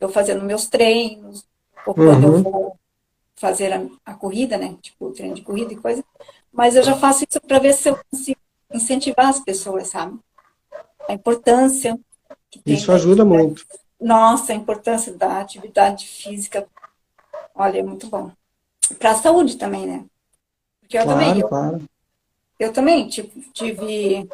eu 0.00 0.08
fazendo 0.10 0.44
meus 0.44 0.68
treinos, 0.68 1.46
ou 1.86 1.94
quando 1.94 2.24
eu 2.24 2.32
Uhum. 2.32 2.42
vou 2.42 2.76
fazer 3.36 3.72
a, 3.72 3.80
a 4.06 4.14
corrida, 4.14 4.58
né? 4.58 4.76
Tipo, 4.82 5.12
treino 5.12 5.34
de 5.34 5.42
corrida 5.42 5.72
e 5.74 5.76
coisa. 5.76 6.04
Mas 6.52 6.76
eu 6.76 6.82
já 6.84 6.96
faço 6.96 7.24
isso 7.28 7.40
para 7.42 7.58
ver 7.60 7.74
se 7.74 7.90
eu 7.90 7.98
consigo 8.10 8.40
incentivar 8.74 9.28
as 9.28 9.40
pessoas, 9.40 9.88
sabe? 9.88 10.18
A 11.08 11.14
importância 11.14 11.98
Isso 12.64 12.92
da 12.92 12.94
ajuda 12.94 13.24
muito. 13.24 13.66
Nossa, 14.00 14.52
a 14.52 14.56
importância 14.56 15.12
da 15.12 15.40
atividade 15.40 16.06
física, 16.06 16.66
olha, 17.54 17.80
é 17.80 17.82
muito 17.82 18.08
bom. 18.08 18.32
Para 18.98 19.12
a 19.12 19.16
saúde 19.16 19.56
também, 19.58 19.86
né? 19.86 20.06
Porque 20.80 20.98
eu 20.98 21.06
também, 21.08 21.34
Claro, 21.34 21.40
eu, 21.40 21.48
claro. 21.48 21.78
Eu 22.58 22.72
também 22.72 23.08
tipo, 23.08 23.40
tive 23.52 24.28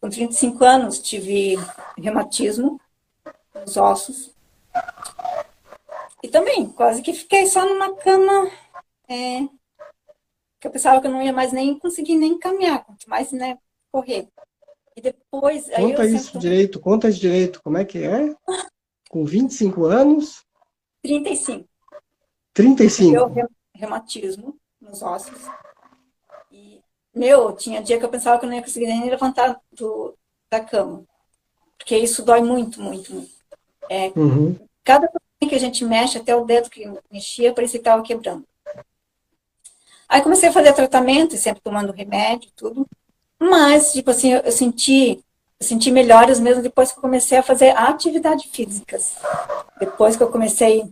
com 0.00 0.08
35 0.08 0.64
anos, 0.64 0.98
tive 0.98 1.56
reumatismo 1.98 2.80
nos 3.54 3.76
ossos. 3.76 4.34
E 6.22 6.28
também, 6.28 6.68
quase 6.68 7.02
que 7.02 7.12
fiquei 7.12 7.46
só 7.46 7.64
numa 7.64 7.94
cama, 7.96 8.50
é, 9.08 9.40
que 10.60 10.66
eu 10.66 10.70
pensava 10.70 11.00
que 11.00 11.06
eu 11.06 11.10
não 11.10 11.22
ia 11.22 11.32
mais 11.32 11.52
nem 11.52 11.78
conseguir 11.78 12.16
nem 12.16 12.38
caminhar, 12.38 12.84
quanto 12.84 13.08
mais, 13.08 13.32
né, 13.32 13.58
correr. 13.92 14.28
E 14.96 15.00
depois... 15.00 15.68
Conta 15.68 16.06
isso 16.06 16.24
sempre... 16.24 16.40
direito, 16.40 16.80
conta 16.80 17.08
isso 17.08 17.20
direito, 17.20 17.62
como 17.62 17.76
é 17.76 17.84
que 17.84 17.98
é? 17.98 18.34
Com 19.10 19.24
25 19.24 19.84
anos? 19.84 20.44
35. 21.02 21.68
35? 22.52 23.14
Eu 23.14 23.48
reumatismo 23.74 24.58
nos 24.80 25.02
ossos. 25.02 25.42
E, 26.50 26.80
meu, 27.16 27.52
tinha 27.52 27.82
dia 27.82 27.98
que 27.98 28.04
eu 28.04 28.08
pensava 28.08 28.38
que 28.38 28.44
eu 28.44 28.48
não 28.48 28.56
ia 28.56 28.62
conseguir 28.62 28.86
nem 28.86 29.08
levantar 29.08 29.58
do, 29.72 30.14
da 30.50 30.60
cama. 30.60 31.04
Porque 31.78 31.96
isso 31.96 32.22
dói 32.22 32.42
muito, 32.42 32.80
muito, 32.80 33.14
muito. 33.14 33.36
É, 33.88 34.12
uhum. 34.16 34.56
Cada 34.84 35.08
que 35.48 35.54
a 35.54 35.60
gente 35.60 35.84
mexe, 35.84 36.18
até 36.18 36.34
o 36.34 36.44
dedo 36.44 36.70
que 36.70 36.90
mexia, 37.10 37.52
parecia 37.52 37.78
que 37.78 37.86
estava 37.86 38.02
quebrando. 38.02 38.44
Aí 40.08 40.22
comecei 40.22 40.48
a 40.48 40.52
fazer 40.52 40.72
tratamento, 40.72 41.36
sempre 41.36 41.62
tomando 41.62 41.92
remédio, 41.92 42.50
tudo. 42.56 42.86
Mas, 43.38 43.92
tipo 43.92 44.10
assim, 44.10 44.32
eu, 44.32 44.40
eu 44.40 44.52
senti, 44.52 45.22
eu 45.60 45.66
senti 45.66 45.90
melhores 45.90 46.40
mesmo 46.40 46.62
depois 46.62 46.92
que 46.92 46.98
eu 46.98 47.02
comecei 47.02 47.38
a 47.38 47.42
fazer 47.42 47.70
atividades 47.76 48.46
físicas. 48.50 49.14
Depois 49.78 50.16
que 50.16 50.22
eu 50.22 50.30
comecei, 50.30 50.84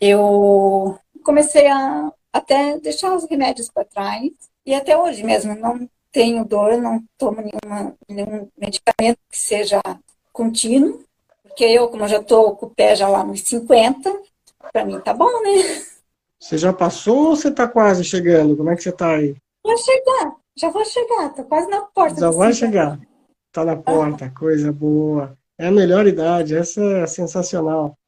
eu 0.00 0.98
comecei 1.24 1.66
a 1.66 2.12
até 2.32 2.78
deixar 2.78 3.14
os 3.14 3.24
remédios 3.24 3.70
para 3.70 3.84
trás. 3.84 4.30
E 4.70 4.74
até 4.74 4.96
hoje 4.96 5.24
mesmo, 5.24 5.52
não 5.56 5.90
tenho 6.12 6.44
dor, 6.44 6.80
não 6.80 7.02
tomo 7.18 7.38
nenhuma, 7.42 7.92
nenhum 8.08 8.48
medicamento 8.56 9.18
que 9.28 9.36
seja 9.36 9.80
contínuo. 10.32 11.02
Porque 11.42 11.64
eu, 11.64 11.88
como 11.88 12.04
eu 12.04 12.08
já 12.08 12.18
estou 12.18 12.54
com 12.54 12.66
o 12.66 12.70
pé 12.70 12.94
já 12.94 13.08
lá 13.08 13.24
nos 13.24 13.40
50, 13.40 14.16
para 14.72 14.84
mim 14.84 15.00
tá 15.00 15.12
bom, 15.12 15.26
né? 15.42 15.82
Você 16.38 16.56
já 16.56 16.72
passou 16.72 17.30
ou 17.30 17.36
você 17.36 17.48
está 17.48 17.66
quase 17.66 18.04
chegando? 18.04 18.56
Como 18.56 18.70
é 18.70 18.76
que 18.76 18.82
você 18.84 18.90
está 18.90 19.16
aí? 19.16 19.34
Vou 19.64 19.76
chegar, 19.76 20.36
já 20.56 20.70
vou 20.70 20.84
chegar, 20.84 21.34
tô 21.34 21.42
quase 21.42 21.68
na 21.68 21.80
porta. 21.80 22.20
Já 22.20 22.30
vai 22.30 22.52
chegar. 22.52 23.00
Tá 23.50 23.64
na 23.64 23.74
porta, 23.74 24.26
ah. 24.26 24.38
coisa 24.38 24.70
boa. 24.70 25.36
É 25.58 25.66
a 25.66 25.72
melhor 25.72 26.06
idade, 26.06 26.54
essa 26.54 26.80
é 26.80 27.06
sensacional. 27.08 27.98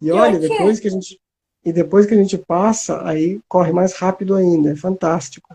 E 0.00 0.10
olha, 0.10 0.40
depois 0.40 0.80
que 0.80 0.88
a 0.88 0.90
gente 0.90 1.20
e 1.64 1.72
depois 1.72 2.06
que 2.06 2.14
a 2.14 2.16
gente 2.16 2.36
passa, 2.36 3.06
aí 3.06 3.40
corre 3.48 3.72
mais 3.72 3.92
rápido 3.92 4.34
ainda, 4.34 4.72
é 4.72 4.76
fantástico. 4.76 5.54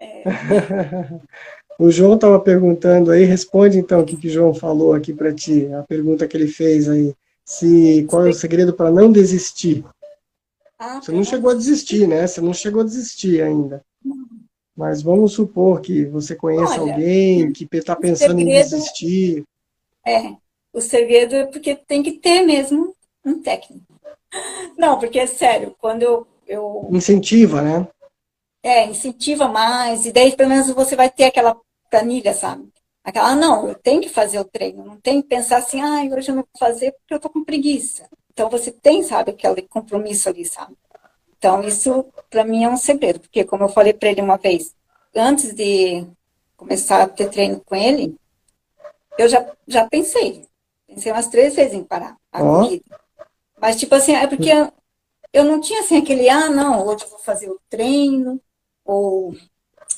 É. 0.00 0.22
o 1.78 1.90
João 1.90 2.14
estava 2.14 2.38
perguntando 2.40 3.10
aí, 3.10 3.24
responde 3.24 3.78
então 3.78 4.00
o 4.00 4.04
que, 4.04 4.16
que 4.16 4.28
o 4.28 4.30
João 4.30 4.54
falou 4.54 4.92
aqui 4.92 5.12
para 5.12 5.32
ti, 5.32 5.72
a 5.72 5.82
pergunta 5.82 6.26
que 6.26 6.36
ele 6.36 6.48
fez 6.48 6.88
aí, 6.88 7.14
se 7.44 8.04
qual 8.08 8.26
é 8.26 8.30
o 8.30 8.34
segredo 8.34 8.72
para 8.72 8.90
não 8.90 9.10
desistir? 9.10 9.84
Ah, 10.78 11.00
você 11.00 11.10
não 11.10 11.24
chegou 11.24 11.50
a 11.50 11.54
desistir, 11.54 12.06
né? 12.06 12.26
Você 12.26 12.40
não 12.40 12.54
chegou 12.54 12.82
a 12.82 12.84
desistir 12.84 13.42
ainda. 13.42 13.84
Mas 14.76 15.02
vamos 15.02 15.32
supor 15.32 15.80
que 15.80 16.04
você 16.04 16.36
conheça 16.36 16.80
Olha, 16.80 16.92
alguém 16.92 17.52
que 17.52 17.66
está 17.72 17.96
pensando 17.96 18.38
segredo, 18.38 18.48
em 18.48 18.62
desistir. 18.62 19.44
É, 20.06 20.36
o 20.72 20.80
segredo 20.80 21.34
é 21.34 21.46
porque 21.46 21.74
tem 21.74 22.00
que 22.00 22.12
ter 22.12 22.42
mesmo 22.42 22.94
um 23.24 23.42
técnico. 23.42 23.84
Não, 24.76 24.98
porque 24.98 25.18
é 25.18 25.26
sério, 25.26 25.74
quando 25.80 26.02
eu, 26.02 26.26
eu. 26.46 26.88
Incentiva, 26.92 27.60
né? 27.60 27.88
É, 28.62 28.86
incentiva 28.86 29.48
mais, 29.48 30.04
e 30.04 30.12
daí 30.12 30.34
pelo 30.34 30.50
menos 30.50 30.68
você 30.70 30.96
vai 30.96 31.08
ter 31.08 31.24
aquela 31.24 31.56
planilha, 31.90 32.34
sabe? 32.34 32.68
Aquela, 33.04 33.30
ah, 33.30 33.36
não, 33.36 33.68
eu 33.68 33.74
tenho 33.74 34.00
que 34.00 34.08
fazer 34.08 34.38
o 34.38 34.44
treino, 34.44 34.84
não 34.84 35.00
tem 35.00 35.22
que 35.22 35.28
pensar 35.28 35.58
assim, 35.58 35.80
ah, 35.80 36.02
hoje 36.14 36.30
eu 36.30 36.34
não 36.34 36.42
vou 36.42 36.58
fazer 36.58 36.92
porque 36.92 37.14
eu 37.14 37.20
tô 37.20 37.30
com 37.30 37.44
preguiça. 37.44 38.08
Então 38.32 38.50
você 38.50 38.70
tem, 38.70 39.02
sabe, 39.02 39.30
aquele 39.30 39.62
compromisso 39.62 40.28
ali, 40.28 40.44
sabe? 40.44 40.76
Então 41.38 41.62
isso 41.62 42.04
para 42.28 42.44
mim 42.44 42.64
é 42.64 42.68
um 42.68 42.76
segredo, 42.76 43.20
porque 43.20 43.44
como 43.44 43.64
eu 43.64 43.68
falei 43.68 43.92
para 43.92 44.10
ele 44.10 44.20
uma 44.20 44.36
vez, 44.36 44.74
antes 45.14 45.54
de 45.54 46.06
começar 46.56 47.02
a 47.02 47.08
ter 47.08 47.30
treino 47.30 47.60
com 47.64 47.74
ele, 47.74 48.16
eu 49.16 49.28
já, 49.28 49.44
já 49.66 49.86
pensei, 49.88 50.46
pensei 50.86 51.12
umas 51.12 51.28
três 51.28 51.54
vezes 51.54 51.74
em 51.74 51.84
parar 51.84 52.16
a 52.32 52.42
oh. 52.42 52.60
corrida. 52.60 53.00
Mas, 53.60 53.76
tipo 53.76 53.94
assim, 53.94 54.14
é 54.14 54.26
porque 54.26 54.50
eu 55.32 55.44
não 55.44 55.60
tinha 55.60 55.80
assim 55.80 55.98
aquele, 55.98 56.28
ah, 56.28 56.48
não, 56.48 56.86
hoje 56.86 57.04
eu 57.04 57.10
vou 57.10 57.18
fazer 57.18 57.50
o 57.50 57.60
treino, 57.68 58.40
ou, 58.88 59.36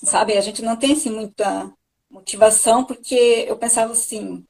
sabe, 0.03 0.37
a 0.37 0.40
gente 0.40 0.62
não 0.62 0.76
tem 0.76 0.92
assim 0.92 1.11
muita 1.11 1.72
motivação, 2.11 2.85
porque 2.85 3.46
eu 3.46 3.57
pensava 3.57 3.92
assim, 3.92 4.44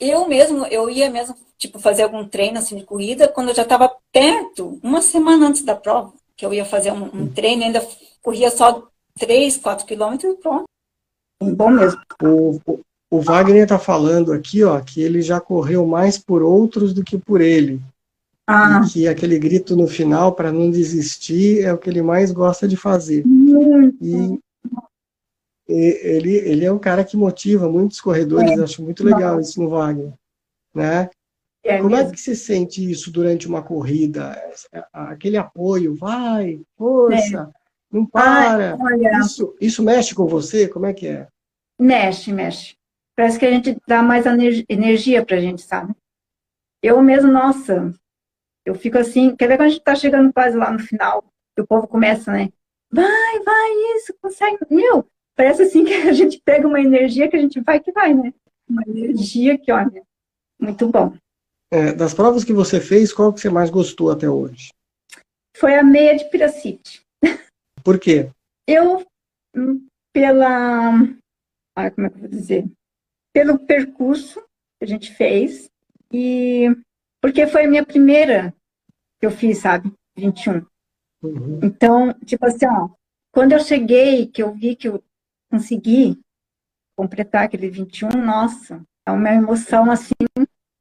eu 0.00 0.26
mesmo, 0.26 0.66
eu 0.66 0.90
ia 0.90 1.08
mesmo, 1.08 1.36
tipo, 1.56 1.78
fazer 1.78 2.02
algum 2.02 2.26
treino 2.26 2.58
assim 2.58 2.76
de 2.76 2.84
corrida 2.84 3.28
quando 3.28 3.50
eu 3.50 3.54
já 3.54 3.62
estava 3.62 3.94
perto, 4.10 4.80
uma 4.82 5.00
semana 5.00 5.46
antes 5.46 5.62
da 5.62 5.76
prova, 5.76 6.12
que 6.36 6.44
eu 6.44 6.52
ia 6.52 6.64
fazer 6.64 6.92
um, 6.92 7.04
um 7.04 7.32
treino, 7.32 7.62
ainda 7.62 7.86
corria 8.20 8.50
só 8.50 8.88
3, 9.16 9.58
4 9.58 9.86
quilômetros 9.86 10.34
e 10.34 10.36
pronto. 10.38 10.64
Bom 11.40 11.70
mesmo. 11.70 12.00
O, 12.20 12.60
o, 12.66 12.80
o 13.10 13.20
Wagner 13.20 13.62
está 13.62 13.78
falando 13.78 14.32
aqui, 14.32 14.64
ó, 14.64 14.80
que 14.80 15.00
ele 15.00 15.22
já 15.22 15.40
correu 15.40 15.86
mais 15.86 16.18
por 16.18 16.42
outros 16.42 16.92
do 16.92 17.04
que 17.04 17.16
por 17.16 17.40
ele. 17.40 17.80
Ah. 18.46 18.82
E 18.84 18.90
que 18.90 19.08
aquele 19.08 19.38
grito 19.38 19.76
no 19.76 19.86
final 19.86 20.34
para 20.34 20.52
não 20.52 20.70
desistir 20.70 21.64
é 21.64 21.72
o 21.72 21.78
que 21.78 21.88
ele 21.88 22.02
mais 22.02 22.30
gosta 22.30 22.68
de 22.68 22.76
fazer. 22.76 23.24
E, 24.00 24.38
ele, 25.66 26.36
ele 26.36 26.64
é 26.64 26.70
um 26.72 26.78
cara 26.78 27.04
que 27.04 27.16
motiva 27.16 27.70
muitos 27.70 28.00
corredores, 28.00 28.50
é. 28.50 28.62
acho 28.62 28.82
muito 28.82 29.02
legal 29.02 29.40
isso 29.40 29.62
no 29.62 29.70
Wagner. 29.70 30.12
Né? 30.74 31.08
É 31.64 31.78
Como 31.78 31.94
é 31.94 31.98
mesmo? 31.98 32.10
é 32.10 32.12
que 32.14 32.20
se 32.20 32.36
sente 32.36 32.90
isso 32.90 33.10
durante 33.10 33.48
uma 33.48 33.62
corrida? 33.62 34.38
Aquele 34.92 35.38
apoio, 35.38 35.94
vai, 35.94 36.60
força, 36.76 37.50
é. 37.50 37.58
não 37.90 38.04
para. 38.04 38.76
Ai, 38.78 39.20
isso, 39.20 39.56
isso 39.58 39.82
mexe 39.82 40.14
com 40.14 40.26
você? 40.26 40.68
Como 40.68 40.84
é 40.84 40.92
que 40.92 41.06
é? 41.06 41.26
Mexe, 41.80 42.30
mexe. 42.30 42.76
Parece 43.16 43.38
que 43.38 43.46
a 43.46 43.50
gente 43.50 43.78
dá 43.88 44.02
mais 44.02 44.26
energia 44.68 45.24
para 45.24 45.36
a 45.36 45.40
gente, 45.40 45.62
sabe? 45.62 45.94
Eu 46.82 47.00
mesmo, 47.00 47.32
nossa, 47.32 47.94
eu 48.64 48.74
fico 48.74 48.98
assim, 48.98 49.34
quer 49.36 49.48
ver 49.48 49.56
quando 49.56 49.68
a 49.68 49.70
gente 49.70 49.82
tá 49.82 49.94
chegando 49.94 50.32
quase 50.32 50.56
lá 50.56 50.72
no 50.72 50.78
final, 50.78 51.24
que 51.54 51.62
o 51.62 51.66
povo 51.66 51.86
começa, 51.86 52.32
né? 52.32 52.50
Vai, 52.90 53.40
vai, 53.40 53.70
isso, 53.96 54.14
consegue. 54.20 54.58
Meu, 54.70 55.06
parece 55.36 55.62
assim 55.62 55.84
que 55.84 55.92
a 55.94 56.12
gente 56.12 56.40
pega 56.44 56.66
uma 56.66 56.80
energia 56.80 57.28
que 57.28 57.36
a 57.36 57.40
gente 57.40 57.60
vai 57.60 57.80
que 57.80 57.92
vai, 57.92 58.14
né? 58.14 58.32
Uma 58.68 58.82
energia 58.86 59.58
que, 59.58 59.70
olha, 59.70 60.02
muito 60.58 60.88
bom. 60.88 61.14
É, 61.70 61.92
das 61.92 62.14
provas 62.14 62.44
que 62.44 62.52
você 62.52 62.80
fez, 62.80 63.12
qual 63.12 63.32
que 63.32 63.40
você 63.40 63.50
mais 63.50 63.68
gostou 63.68 64.10
até 64.10 64.28
hoje? 64.28 64.70
Foi 65.56 65.74
a 65.74 65.82
meia 65.82 66.16
de 66.16 66.24
Piracite. 66.30 67.02
Por 67.82 67.98
quê? 67.98 68.30
Eu, 68.66 69.04
hum, 69.54 69.86
pela. 70.12 70.90
Ah, 71.76 71.90
como 71.90 72.06
é 72.06 72.10
que 72.10 72.16
eu 72.16 72.20
vou 72.20 72.28
dizer? 72.28 72.64
Pelo 73.32 73.58
percurso 73.58 74.40
que 74.40 74.84
a 74.84 74.86
gente 74.86 75.12
fez 75.14 75.68
e 76.12 76.68
porque 77.24 77.46
foi 77.46 77.64
a 77.64 77.66
minha 77.66 77.86
primeira 77.86 78.54
que 79.18 79.24
eu 79.24 79.30
fiz, 79.30 79.56
sabe? 79.56 79.90
21. 80.14 80.66
Uhum. 81.22 81.58
Então, 81.62 82.12
tipo 82.12 82.44
assim, 82.44 82.66
ó, 82.66 82.90
quando 83.32 83.52
eu 83.52 83.60
cheguei, 83.60 84.26
que 84.26 84.42
eu 84.42 84.52
vi 84.52 84.76
que 84.76 84.88
eu 84.88 85.02
consegui 85.50 86.20
completar 86.94 87.44
aquele 87.44 87.70
21, 87.70 88.10
nossa, 88.10 88.84
é 89.08 89.10
uma 89.10 89.32
emoção, 89.32 89.90
assim, 89.90 90.12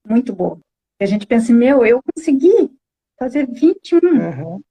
muito 0.06 0.36
boa. 0.36 0.60
E 1.00 1.06
a 1.06 1.08
gente 1.08 1.26
pensa, 1.26 1.54
meu, 1.54 1.86
eu 1.86 2.02
consegui 2.14 2.78
fazer 3.18 3.48
21. 3.48 4.00
Uhum. 4.00 4.62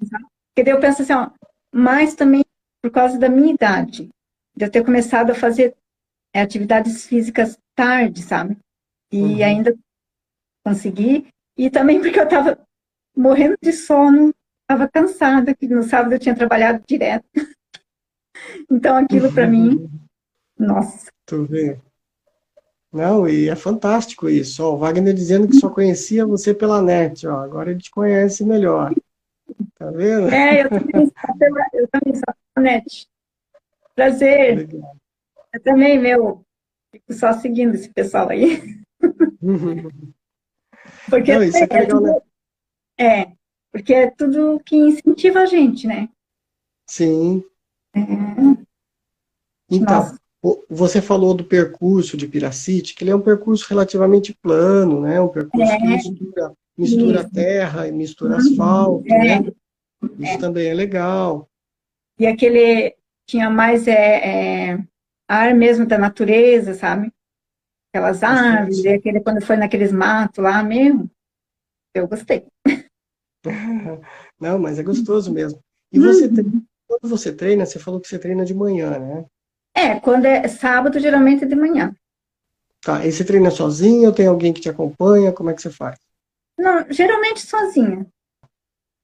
Porque 0.00 0.64
daí 0.64 0.74
eu 0.74 0.80
penso 0.80 1.02
assim, 1.02 1.12
ó, 1.12 1.30
mas 1.72 2.16
também 2.16 2.44
por 2.82 2.90
causa 2.90 3.16
da 3.16 3.28
minha 3.28 3.54
idade, 3.54 4.08
de 4.56 4.64
eu 4.64 4.70
ter 4.70 4.84
começado 4.84 5.30
a 5.30 5.36
fazer 5.36 5.76
é, 6.34 6.40
atividades 6.40 7.06
físicas 7.06 7.56
tarde, 7.76 8.20
sabe? 8.20 8.58
E 9.12 9.22
uhum. 9.22 9.44
ainda 9.44 9.78
consegui. 10.64 11.26
E 11.56 11.70
também 11.70 12.00
porque 12.00 12.18
eu 12.18 12.24
estava 12.24 12.58
morrendo 13.16 13.56
de 13.62 13.72
sono, 13.72 14.32
estava 14.62 14.88
cansada, 14.88 15.54
que 15.54 15.66
no 15.68 15.82
sábado 15.82 16.14
eu 16.14 16.18
tinha 16.18 16.34
trabalhado 16.34 16.82
direto. 16.86 17.24
então 18.70 18.96
aquilo 18.96 19.32
para 19.32 19.46
mim, 19.46 19.88
nossa. 20.58 21.10
Tu 21.26 21.44
vê. 21.44 21.78
Não, 22.92 23.28
e 23.28 23.48
é 23.48 23.54
fantástico 23.54 24.28
isso. 24.28 24.64
Ó, 24.64 24.74
o 24.74 24.78
Wagner 24.78 25.14
dizendo 25.14 25.46
que 25.46 25.54
só 25.54 25.70
conhecia 25.70 26.26
você 26.26 26.52
pela 26.52 26.82
net, 26.82 27.26
ó. 27.26 27.40
Agora 27.42 27.70
ele 27.70 27.80
te 27.80 27.90
conhece 27.90 28.44
melhor. 28.44 28.92
Tá 29.78 29.90
vendo? 29.90 30.28
É, 30.28 30.64
eu 30.64 30.68
também 30.70 31.06
só 31.06 31.38
pela, 31.38 31.66
eu 31.72 31.88
também 31.88 32.14
só 32.14 32.34
pela 32.54 32.64
net. 32.64 33.08
Prazer. 33.94 34.56
Legal. 34.56 34.96
Eu 35.52 35.60
também, 35.62 35.98
meu, 36.00 36.44
fico 36.92 37.12
só 37.12 37.32
seguindo 37.32 37.74
esse 37.74 37.88
pessoal 37.90 38.28
aí. 38.28 38.80
Porque 41.08 41.32
Não, 41.32 41.42
é, 41.42 41.48
é, 41.48 41.86
tudo, 41.86 42.02
né? 42.02 42.20
é, 42.98 43.32
porque 43.72 43.94
é 43.94 44.10
tudo 44.10 44.60
que 44.64 44.76
incentiva 44.76 45.40
a 45.40 45.46
gente, 45.46 45.86
né? 45.86 46.08
Sim. 46.88 47.44
É. 47.94 48.00
Então, 49.70 49.96
Nossa. 49.96 50.20
Você 50.70 51.02
falou 51.02 51.34
do 51.34 51.44
percurso 51.44 52.16
de 52.16 52.26
Piracite, 52.26 52.94
que 52.94 53.04
ele 53.04 53.10
é 53.10 53.16
um 53.16 53.20
percurso 53.20 53.66
relativamente 53.68 54.32
plano, 54.32 55.02
né? 55.02 55.20
Um 55.20 55.28
percurso 55.28 55.70
é. 55.70 55.76
que 55.76 55.86
mistura, 55.86 56.52
mistura 56.78 57.30
terra 57.30 57.86
e 57.86 57.92
mistura 57.92 58.32
uhum. 58.32 58.38
asfalto, 58.38 59.12
é. 59.12 59.40
né? 59.40 59.52
Isso 60.18 60.32
é. 60.32 60.38
também 60.38 60.66
é 60.66 60.74
legal. 60.74 61.46
E 62.18 62.26
aquele 62.26 62.96
tinha 63.26 63.50
mais 63.50 63.86
é, 63.86 64.72
é 64.72 64.84
ar 65.28 65.54
mesmo 65.54 65.84
da 65.86 65.98
natureza, 65.98 66.72
sabe? 66.72 67.12
Aquelas 67.92 68.22
árvores, 68.22 68.84
e 68.84 68.88
aquele, 68.88 69.20
quando 69.20 69.44
foi 69.44 69.56
naqueles 69.56 69.90
matos 69.90 70.42
lá 70.42 70.62
mesmo, 70.62 71.10
eu 71.94 72.06
gostei. 72.06 72.46
Não, 74.38 74.58
mas 74.58 74.78
é 74.78 74.82
gostoso 74.82 75.32
mesmo. 75.32 75.58
E 75.92 75.98
você, 75.98 76.26
uhum. 76.26 76.64
quando 76.86 77.08
você 77.08 77.32
treina, 77.32 77.66
você 77.66 77.78
falou 77.78 78.00
que 78.00 78.08
você 78.08 78.18
treina 78.18 78.44
de 78.44 78.54
manhã, 78.54 78.98
né? 78.98 79.26
É, 79.74 79.98
quando 79.98 80.26
é 80.26 80.46
sábado, 80.46 80.98
geralmente 81.00 81.44
é 81.44 81.46
de 81.46 81.56
manhã. 81.56 81.94
Tá, 82.82 83.04
e 83.04 83.12
você 83.12 83.24
treina 83.24 83.50
sozinha 83.50 84.08
ou 84.08 84.14
tem 84.14 84.26
alguém 84.26 84.52
que 84.52 84.60
te 84.60 84.68
acompanha? 84.68 85.32
Como 85.32 85.50
é 85.50 85.54
que 85.54 85.60
você 85.60 85.70
faz? 85.70 85.98
Não, 86.58 86.90
geralmente 86.90 87.40
sozinha. 87.40 88.06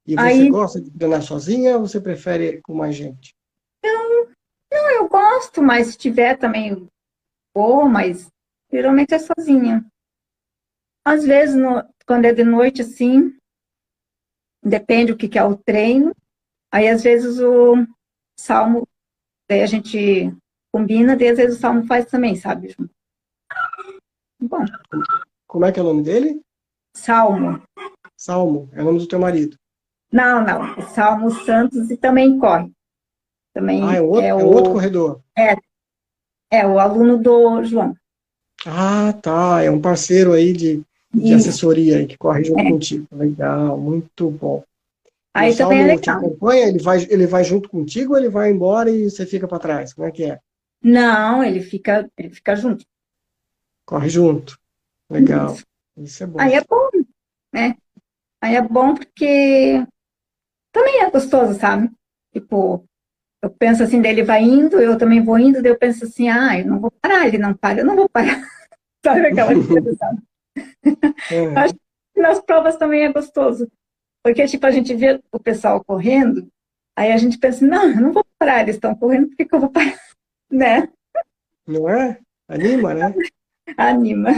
E 0.07 0.15
você 0.15 0.21
Aí... 0.21 0.49
gosta 0.49 0.81
de 0.81 0.91
treinar 0.91 1.23
sozinha 1.23 1.77
ou 1.77 1.87
você 1.87 2.01
prefere 2.01 2.61
com 2.63 2.75
mais 2.75 2.95
gente? 2.95 3.35
Eu, 3.83 4.31
não, 4.73 4.91
eu 4.91 5.09
gosto, 5.09 5.63
mas 5.63 5.89
se 5.89 5.99
tiver 5.99 6.37
também 6.37 6.89
boa, 7.55 7.87
mas 7.87 8.29
geralmente 8.71 9.15
é 9.15 9.19
sozinha. 9.19 9.85
Às 11.05 11.25
vezes, 11.25 11.55
no, 11.55 11.85
quando 12.07 12.25
é 12.25 12.33
de 12.33 12.45
noite, 12.45 12.83
assim, 12.83 13.37
depende 14.63 15.13
o 15.13 15.17
que, 15.17 15.29
que 15.29 15.39
é 15.39 15.45
o 15.45 15.57
treino. 15.57 16.15
Aí, 16.73 16.89
às 16.89 17.03
vezes, 17.03 17.39
o 17.39 17.87
salmo, 18.39 18.87
daí 19.49 19.63
a 19.63 19.67
gente 19.67 20.35
combina, 20.73 21.17
daí 21.17 21.29
às 21.29 21.39
vezes 21.39 21.57
o 21.57 21.61
salmo 21.61 21.87
faz 21.87 22.07
também, 22.07 22.37
sabe? 22.37 22.75
Bom. 24.41 24.65
Como 25.47 25.65
é 25.65 25.73
que 25.73 25.81
é 25.81 25.83
o 25.83 25.87
nome 25.87 26.03
dele? 26.03 26.43
Salmo. 26.95 27.63
Salmo, 28.17 28.69
é 28.73 28.83
o 28.83 28.85
nome 28.85 28.99
do 28.99 29.09
teu 29.09 29.19
marido. 29.19 29.57
Não, 30.13 30.45
não. 30.45 30.81
Salmo 30.89 31.31
Santos 31.31 31.91
e 31.91 31.97
também 31.97 32.39
corre. 32.39 32.71
Também 33.55 33.83
ah, 33.83 33.95
é, 33.95 34.01
outro, 34.01 34.23
é, 34.23 34.29
é 34.29 34.35
o, 34.35 34.47
outro 34.47 34.73
corredor. 34.73 35.23
É, 35.37 35.57
é 36.51 36.67
o 36.67 36.79
aluno 36.79 37.19
do 37.19 37.65
João. 37.65 37.95
Ah, 38.67 39.13
tá. 39.13 39.63
É 39.63 39.71
um 39.71 39.81
parceiro 39.81 40.33
aí 40.33 40.53
de, 40.53 40.83
de 41.15 41.35
assessoria 41.35 41.99
aí, 41.99 42.07
que 42.07 42.19
corre 42.19 42.45
junto 42.45 42.61
é. 42.61 42.71
contigo. 42.71 43.07
Legal, 43.13 43.79
muito 43.79 44.31
bom. 44.31 44.65
Aí 45.33 45.53
o 45.53 45.57
também 45.57 45.81
é 45.81 45.87
legal. 45.87 46.01
te 46.01 46.11
acompanha? 46.11 46.69
Ele 46.69 46.79
vai, 46.79 47.07
ele 47.09 47.27
vai 47.27 47.45
junto 47.45 47.69
contigo 47.69 48.13
ou 48.13 48.19
ele 48.19 48.29
vai 48.29 48.51
embora 48.51 48.91
e 48.91 49.11
você 49.11 49.27
fica 49.27 49.47
para 49.47 49.59
trás? 49.59 49.93
Como 49.93 50.09
é 50.09 50.11
que 50.11 50.25
é? 50.25 50.41
Não, 50.83 51.45
ele 51.45 51.61
fica, 51.61 52.11
ele 52.17 52.31
fica 52.31 52.57
junto. 52.57 52.85
Corre 53.85 54.09
junto. 54.09 54.59
Legal. 55.11 55.55
Isso, 55.55 55.65
Isso 55.99 56.25
é 56.25 56.27
bom. 56.27 56.41
Aí 56.41 56.55
é 56.55 56.65
bom, 56.65 56.89
né? 57.53 57.77
Aí 58.41 58.57
é 58.57 58.63
bom 58.63 58.95
porque 58.95 59.85
também 60.73 61.01
é 61.01 61.11
gostoso, 61.11 61.59
sabe? 61.59 61.91
Tipo, 62.33 62.85
eu 63.43 63.51
penso 63.51 63.83
assim, 63.83 64.01
dele 64.01 64.23
vai 64.23 64.43
indo, 64.43 64.81
eu 64.81 64.99
também 64.99 65.23
vou 65.23 65.39
indo, 65.39 65.63
daí 65.63 65.71
eu 65.71 65.79
penso 65.79 66.05
assim, 66.05 66.29
ah, 66.29 66.59
eu 66.59 66.67
não 66.67 66.81
vou 66.81 66.91
parar, 66.91 67.27
ele 67.27 67.39
não 67.39 67.55
para, 67.55 67.81
eu 67.81 67.85
não 67.85 67.97
vou 67.97 68.09
parar. 68.09 68.43
Sabe 69.07 69.27
aquela 69.27 69.67
coisa, 69.67 69.95
sabe? 69.95 70.23
É. 71.31 71.47
Acho 71.59 71.75
que 71.75 72.21
nas 72.21 72.41
provas 72.41 72.77
também 72.77 73.05
é 73.05 73.13
gostoso. 73.13 73.71
Porque, 74.23 74.47
tipo, 74.47 74.67
a 74.67 74.71
gente 74.71 74.95
vê 74.95 75.21
o 75.31 75.39
pessoal 75.39 75.85
correndo, 75.85 76.49
aí 76.97 77.13
a 77.13 77.17
gente 77.17 77.39
pensa, 77.39 77.65
não, 77.65 77.89
eu 77.89 78.01
não 78.01 78.13
vou 78.13 78.25
parar, 78.39 78.63
eles 78.63 78.75
estão 78.75 78.95
correndo, 78.95 79.29
por 79.29 79.37
que, 79.37 79.45
que 79.45 79.55
eu 79.55 79.61
vou 79.61 79.71
parar? 79.71 79.95
né? 80.51 80.89
Não 81.67 81.89
é? 81.89 82.19
Anima, 82.49 82.95
né? 82.95 83.15
Anima. 83.77 84.31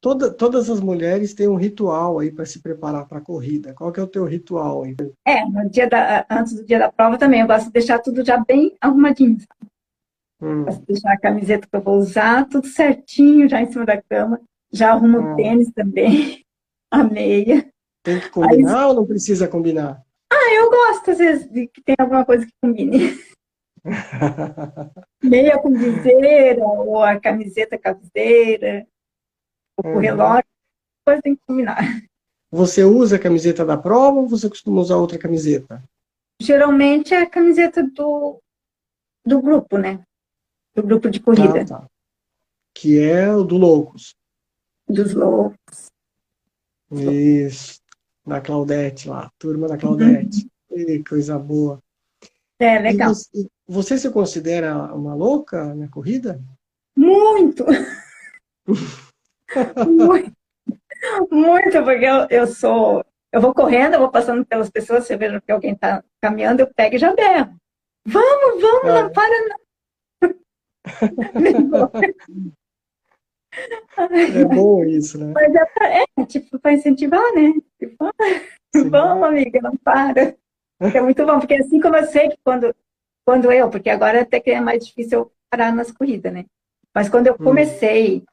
Toda, 0.00 0.32
todas 0.32 0.68
as 0.68 0.80
mulheres 0.80 1.32
têm 1.32 1.48
um 1.48 1.56
ritual 1.56 2.18
aí 2.18 2.30
para 2.30 2.44
se 2.44 2.60
preparar 2.60 3.06
para 3.06 3.18
a 3.18 3.22
corrida. 3.22 3.72
Qual 3.72 3.90
que 3.90 3.98
é 3.98 4.02
o 4.02 4.08
teu 4.08 4.24
ritual 4.24 4.82
aí? 4.82 4.94
É, 5.26 5.44
no 5.46 5.68
dia 5.70 5.88
da, 5.88 6.26
antes 6.28 6.54
do 6.54 6.64
dia 6.64 6.78
da 6.78 6.92
prova 6.92 7.16
também, 7.16 7.40
eu 7.40 7.46
gosto 7.46 7.66
de 7.66 7.72
deixar 7.72 8.00
tudo 8.00 8.24
já 8.24 8.38
bem 8.44 8.76
arrumadinho. 8.80 9.38
Hum. 10.42 10.64
Deixar 10.88 11.12
a 11.12 11.20
camiseta 11.20 11.68
que 11.68 11.76
eu 11.76 11.80
vou 11.80 11.98
usar, 11.98 12.48
tudo 12.48 12.66
certinho, 12.66 13.48
já 13.48 13.62
em 13.62 13.70
cima 13.70 13.86
da 13.86 14.02
cama. 14.02 14.40
Já 14.72 14.90
arrumo 14.90 15.18
hum. 15.18 15.32
o 15.32 15.36
tênis 15.36 15.70
também, 15.72 16.44
a 16.90 17.04
meia. 17.04 17.70
Tem 18.02 18.18
que 18.18 18.28
combinar 18.30 18.80
aí, 18.80 18.86
ou 18.86 18.94
não 18.94 19.06
precisa 19.06 19.46
combinar? 19.46 20.02
Ah, 20.32 20.54
eu 20.54 20.68
gosto, 20.68 21.12
às 21.12 21.18
vezes, 21.18 21.48
de 21.48 21.68
que 21.68 21.80
tem 21.80 21.94
alguma 21.96 22.24
coisa 22.24 22.44
que 22.44 22.52
combine. 22.60 23.16
Meia 25.22 25.58
com 25.58 25.72
viseira, 25.72 26.64
ou 26.64 27.00
a 27.02 27.20
camiseta 27.20 27.78
caseira, 27.78 28.86
ou 29.76 29.90
uhum. 29.90 29.96
o 29.96 30.00
relógio, 30.00 30.44
depois 31.04 31.22
tem 31.22 31.36
que 31.36 31.42
combinar. 31.46 31.78
Você 32.50 32.82
usa 32.84 33.16
a 33.16 33.18
camiseta 33.18 33.64
da 33.64 33.76
prova 33.76 34.18
ou 34.18 34.28
você 34.28 34.48
costuma 34.48 34.80
usar 34.80 34.96
outra 34.96 35.18
camiseta? 35.18 35.82
Geralmente 36.40 37.14
é 37.14 37.22
a 37.22 37.30
camiseta 37.30 37.82
do, 37.82 38.40
do 39.24 39.40
grupo, 39.40 39.78
né? 39.78 40.02
Do 40.74 40.82
grupo 40.82 41.10
de 41.10 41.20
corrida. 41.20 41.62
Ah, 41.62 41.64
tá. 41.64 41.86
Que 42.74 42.98
é 42.98 43.30
o 43.34 43.44
do 43.44 43.56
Loucos. 43.56 44.14
Dos 44.88 45.12
Loucos. 45.14 45.90
Isso. 46.90 47.80
Da 48.26 48.40
Claudete 48.40 49.08
lá, 49.08 49.30
turma 49.38 49.68
da 49.68 49.76
Claudete. 49.76 50.48
Uhum. 50.70 51.04
coisa 51.08 51.38
boa. 51.38 51.80
É, 52.58 52.78
legal. 52.78 53.10
Você, 53.14 53.48
você, 53.66 53.98
se 53.98 54.10
considera 54.10 54.94
uma 54.94 55.14
louca 55.14 55.74
na 55.74 55.88
corrida? 55.88 56.40
Muito! 56.96 57.64
muito! 59.86 60.32
Muito, 61.30 61.82
porque 61.82 62.04
eu, 62.04 62.26
eu 62.30 62.46
sou. 62.46 63.04
Eu 63.32 63.40
vou 63.40 63.52
correndo, 63.52 63.94
eu 63.94 64.00
vou 64.00 64.10
passando 64.10 64.44
pelas 64.44 64.70
pessoas, 64.70 65.06
se 65.06 65.14
eu 65.14 65.18
vejo 65.18 65.40
que 65.40 65.50
alguém 65.50 65.72
está 65.72 66.04
caminhando, 66.20 66.60
eu 66.60 66.72
pego 66.74 66.96
e 66.96 66.98
já 66.98 67.14
berro. 67.14 67.56
Vamos, 68.04 68.60
vamos, 68.60 68.84
é. 68.84 69.02
não 69.02 69.12
para 69.12 69.48
não. 69.48 69.61
É 74.32 74.44
bom 74.44 74.84
isso, 74.84 75.18
né? 75.18 75.32
Mas 75.34 75.54
é, 75.54 75.64
pra, 75.66 75.88
é 75.88 76.04
tipo, 76.26 76.58
para 76.58 76.72
incentivar, 76.72 77.32
né? 77.34 77.52
Tipo, 77.78 78.10
vamos, 78.90 79.28
amiga, 79.28 79.60
não 79.60 79.76
para. 79.76 80.34
É 80.80 81.00
muito 81.00 81.24
bom, 81.24 81.38
porque 81.38 81.54
assim 81.54 81.80
como 81.80 81.96
eu 81.96 82.04
sei 82.06 82.30
que 82.30 82.38
quando, 82.42 82.74
quando 83.24 83.52
eu, 83.52 83.70
porque 83.70 83.90
agora 83.90 84.22
até 84.22 84.40
que 84.40 84.50
é 84.50 84.60
mais 84.60 84.84
difícil 84.84 85.18
eu 85.20 85.32
parar 85.50 85.72
nas 85.72 85.92
corridas, 85.92 86.32
né? 86.32 86.44
Mas 86.94 87.08
quando 87.08 87.28
eu 87.28 87.34
hum. 87.34 87.44
comecei, 87.44 88.18
hum. 88.18 88.24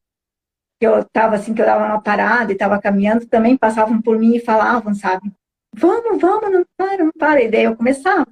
que 0.80 0.88
eu 0.88 1.06
tava 1.06 1.36
assim, 1.36 1.54
que 1.54 1.62
eu 1.62 1.66
dava 1.66 1.86
uma 1.86 2.02
parada 2.02 2.52
e 2.52 2.58
tava 2.58 2.82
caminhando, 2.82 3.28
também 3.28 3.58
passavam 3.58 4.02
por 4.02 4.18
mim 4.18 4.36
e 4.36 4.40
falavam, 4.40 4.96
sabe? 4.96 5.32
Vamos, 5.76 6.20
vamos, 6.20 6.52
não 6.52 6.66
para, 6.76 7.04
não 7.04 7.12
para. 7.12 7.44
E 7.44 7.52
daí 7.52 7.64
eu 7.64 7.76
começava 7.76 8.32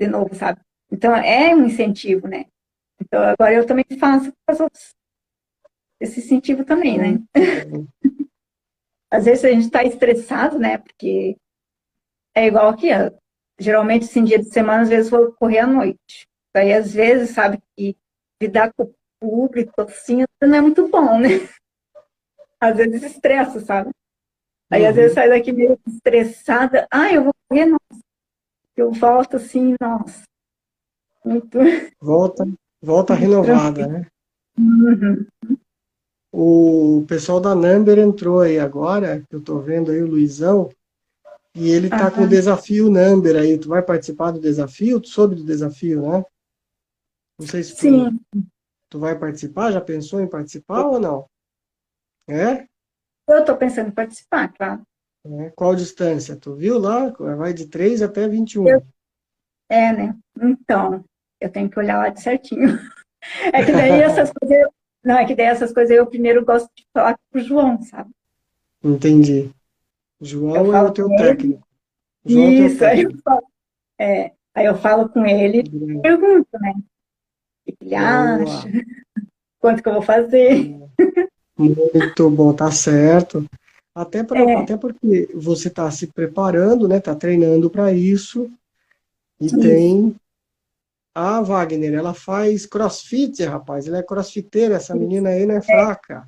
de 0.00 0.08
novo, 0.08 0.34
sabe? 0.34 0.60
Então 0.90 1.14
é 1.14 1.54
um 1.54 1.64
incentivo, 1.64 2.26
né? 2.26 2.46
Então 3.12 3.22
agora 3.22 3.52
eu 3.52 3.66
também 3.66 3.84
faço 4.00 4.32
esse 6.00 6.20
incentivo 6.20 6.64
também, 6.64 6.96
né? 6.96 7.22
Hum. 7.70 7.86
Às 9.10 9.26
vezes 9.26 9.44
a 9.44 9.50
gente 9.50 9.64
está 9.66 9.84
estressado, 9.84 10.58
né? 10.58 10.78
Porque 10.78 11.36
é 12.34 12.46
igual 12.46 12.70
aqui, 12.70 12.88
geralmente, 13.60 14.06
assim, 14.06 14.24
dia 14.24 14.38
de 14.38 14.50
semana, 14.50 14.84
às 14.84 14.88
vezes 14.88 15.10
vou 15.10 15.30
correr 15.32 15.58
à 15.58 15.66
noite. 15.66 16.26
Daí, 16.54 16.72
às 16.72 16.94
vezes, 16.94 17.34
sabe, 17.34 17.58
que 17.76 17.94
lidar 18.42 18.72
com 18.72 18.84
o 18.84 18.94
público, 19.20 19.82
assim, 19.82 20.24
não 20.40 20.54
é 20.54 20.60
muito 20.62 20.88
bom, 20.88 21.20
né? 21.20 21.28
Às 22.58 22.78
vezes 22.78 23.02
estressa, 23.02 23.60
sabe? 23.60 23.90
Aí, 24.70 24.84
uhum. 24.84 24.88
às 24.88 24.96
vezes, 24.96 25.12
sai 25.12 25.28
daqui 25.28 25.52
meio 25.52 25.78
estressada. 25.86 26.88
Ah, 26.90 27.12
eu 27.12 27.24
vou 27.24 27.34
correr, 27.46 27.66
nossa. 27.66 28.02
Eu 28.74 28.90
volto 28.90 29.36
assim, 29.36 29.76
nossa. 29.78 30.22
Muito... 31.22 31.58
Volta, 32.00 32.46
volta 32.82 33.14
renovada, 33.14 33.86
né? 33.86 34.06
Uhum. 34.58 35.26
O 36.32 37.04
pessoal 37.06 37.40
da 37.40 37.54
Number 37.54 37.98
entrou 37.98 38.40
aí 38.40 38.58
agora, 38.58 39.22
eu 39.30 39.40
tô 39.40 39.60
vendo 39.60 39.90
aí 39.90 40.02
o 40.02 40.06
Luizão, 40.06 40.70
e 41.54 41.70
ele 41.70 41.86
está 41.86 42.10
com 42.10 42.22
o 42.22 42.28
desafio 42.28 42.90
Number 42.90 43.36
aí. 43.36 43.58
Tu 43.58 43.68
vai 43.68 43.82
participar 43.82 44.30
do 44.30 44.40
desafio? 44.40 45.00
Tu 45.00 45.08
soube 45.08 45.34
do 45.34 45.44
desafio, 45.44 46.00
né? 46.02 46.24
Não 47.38 47.46
sei 47.46 47.62
se 47.62 47.74
tu, 47.74 47.80
Sim. 47.80 48.20
tu 48.88 48.98
vai 48.98 49.18
participar. 49.18 49.72
Já 49.72 49.80
pensou 49.80 50.20
em 50.20 50.28
participar 50.28 50.86
ou 50.86 50.98
não? 50.98 51.26
É? 52.28 52.66
Eu 53.28 53.40
estou 53.40 53.56
pensando 53.56 53.88
em 53.88 53.92
participar, 53.92 54.52
claro. 54.52 54.82
É. 55.24 55.50
Qual 55.50 55.74
distância? 55.76 56.36
Tu 56.36 56.54
viu 56.54 56.78
lá? 56.78 57.10
Vai 57.36 57.52
de 57.52 57.66
3 57.66 58.02
até 58.02 58.26
21. 58.26 58.68
Eu... 58.68 58.86
É, 59.68 59.92
né? 59.92 60.18
Então, 60.40 61.04
eu 61.42 61.50
tenho 61.50 61.68
que 61.68 61.78
olhar 61.78 61.98
lá 61.98 62.08
de 62.08 62.22
certinho. 62.22 62.78
É 63.52 63.64
que 63.64 63.70
daí 63.70 64.00
essas 64.02 64.32
coisas. 64.32 64.58
Eu... 64.58 64.68
Não, 65.04 65.16
é 65.16 65.24
que 65.24 65.36
daí 65.36 65.46
essas 65.46 65.72
coisas 65.72 65.96
eu 65.96 66.04
primeiro 66.04 66.44
gosto 66.44 66.68
de 66.74 66.84
falar 66.92 67.16
com 67.30 67.38
o 67.38 67.40
João, 67.40 67.80
sabe? 67.82 68.10
Entendi. 68.82 69.48
João 70.20 70.74
é 70.74 70.82
o 70.82 70.90
teu 70.90 71.08
técnico. 71.08 71.64
João 72.26 72.50
Isso, 72.50 72.82
é, 72.82 72.96
técnico. 72.96 73.12
Aí, 73.12 73.14
eu 73.14 73.22
falo, 73.22 73.42
é, 73.96 74.32
aí 74.52 74.66
eu 74.66 74.76
falo 74.76 75.08
com 75.08 75.24
ele 75.24 75.58
e 75.60 76.00
pergunto, 76.00 76.48
né? 76.60 76.74
O 76.74 77.72
que 77.72 77.76
ele 77.80 77.94
acha? 77.94 78.68
Quanto 79.60 79.80
que 79.80 79.88
eu 79.88 79.92
vou 79.92 80.02
fazer? 80.02 80.76
Muito 81.56 82.28
bom, 82.28 82.52
tá 82.52 82.72
certo. 82.72 83.48
Até, 83.94 84.24
pra, 84.24 84.40
é. 84.40 84.54
até 84.56 84.76
porque 84.76 85.30
você 85.32 85.68
está 85.68 85.88
se 85.90 86.08
preparando, 86.08 86.88
né? 86.88 86.96
Está 86.96 87.14
treinando 87.14 87.70
para 87.70 87.92
isso. 87.92 88.50
E 89.40 89.48
Sim. 89.48 89.60
tem 89.60 90.16
a 91.14 91.40
Wagner, 91.42 91.94
ela 91.94 92.14
faz 92.14 92.66
crossfit, 92.66 93.44
rapaz. 93.44 93.86
Ela 93.86 93.98
é 93.98 94.02
crossfiteira, 94.02 94.76
essa 94.76 94.94
menina 94.94 95.30
aí 95.30 95.46
não 95.46 95.56
é 95.56 95.62
fraca. 95.62 96.26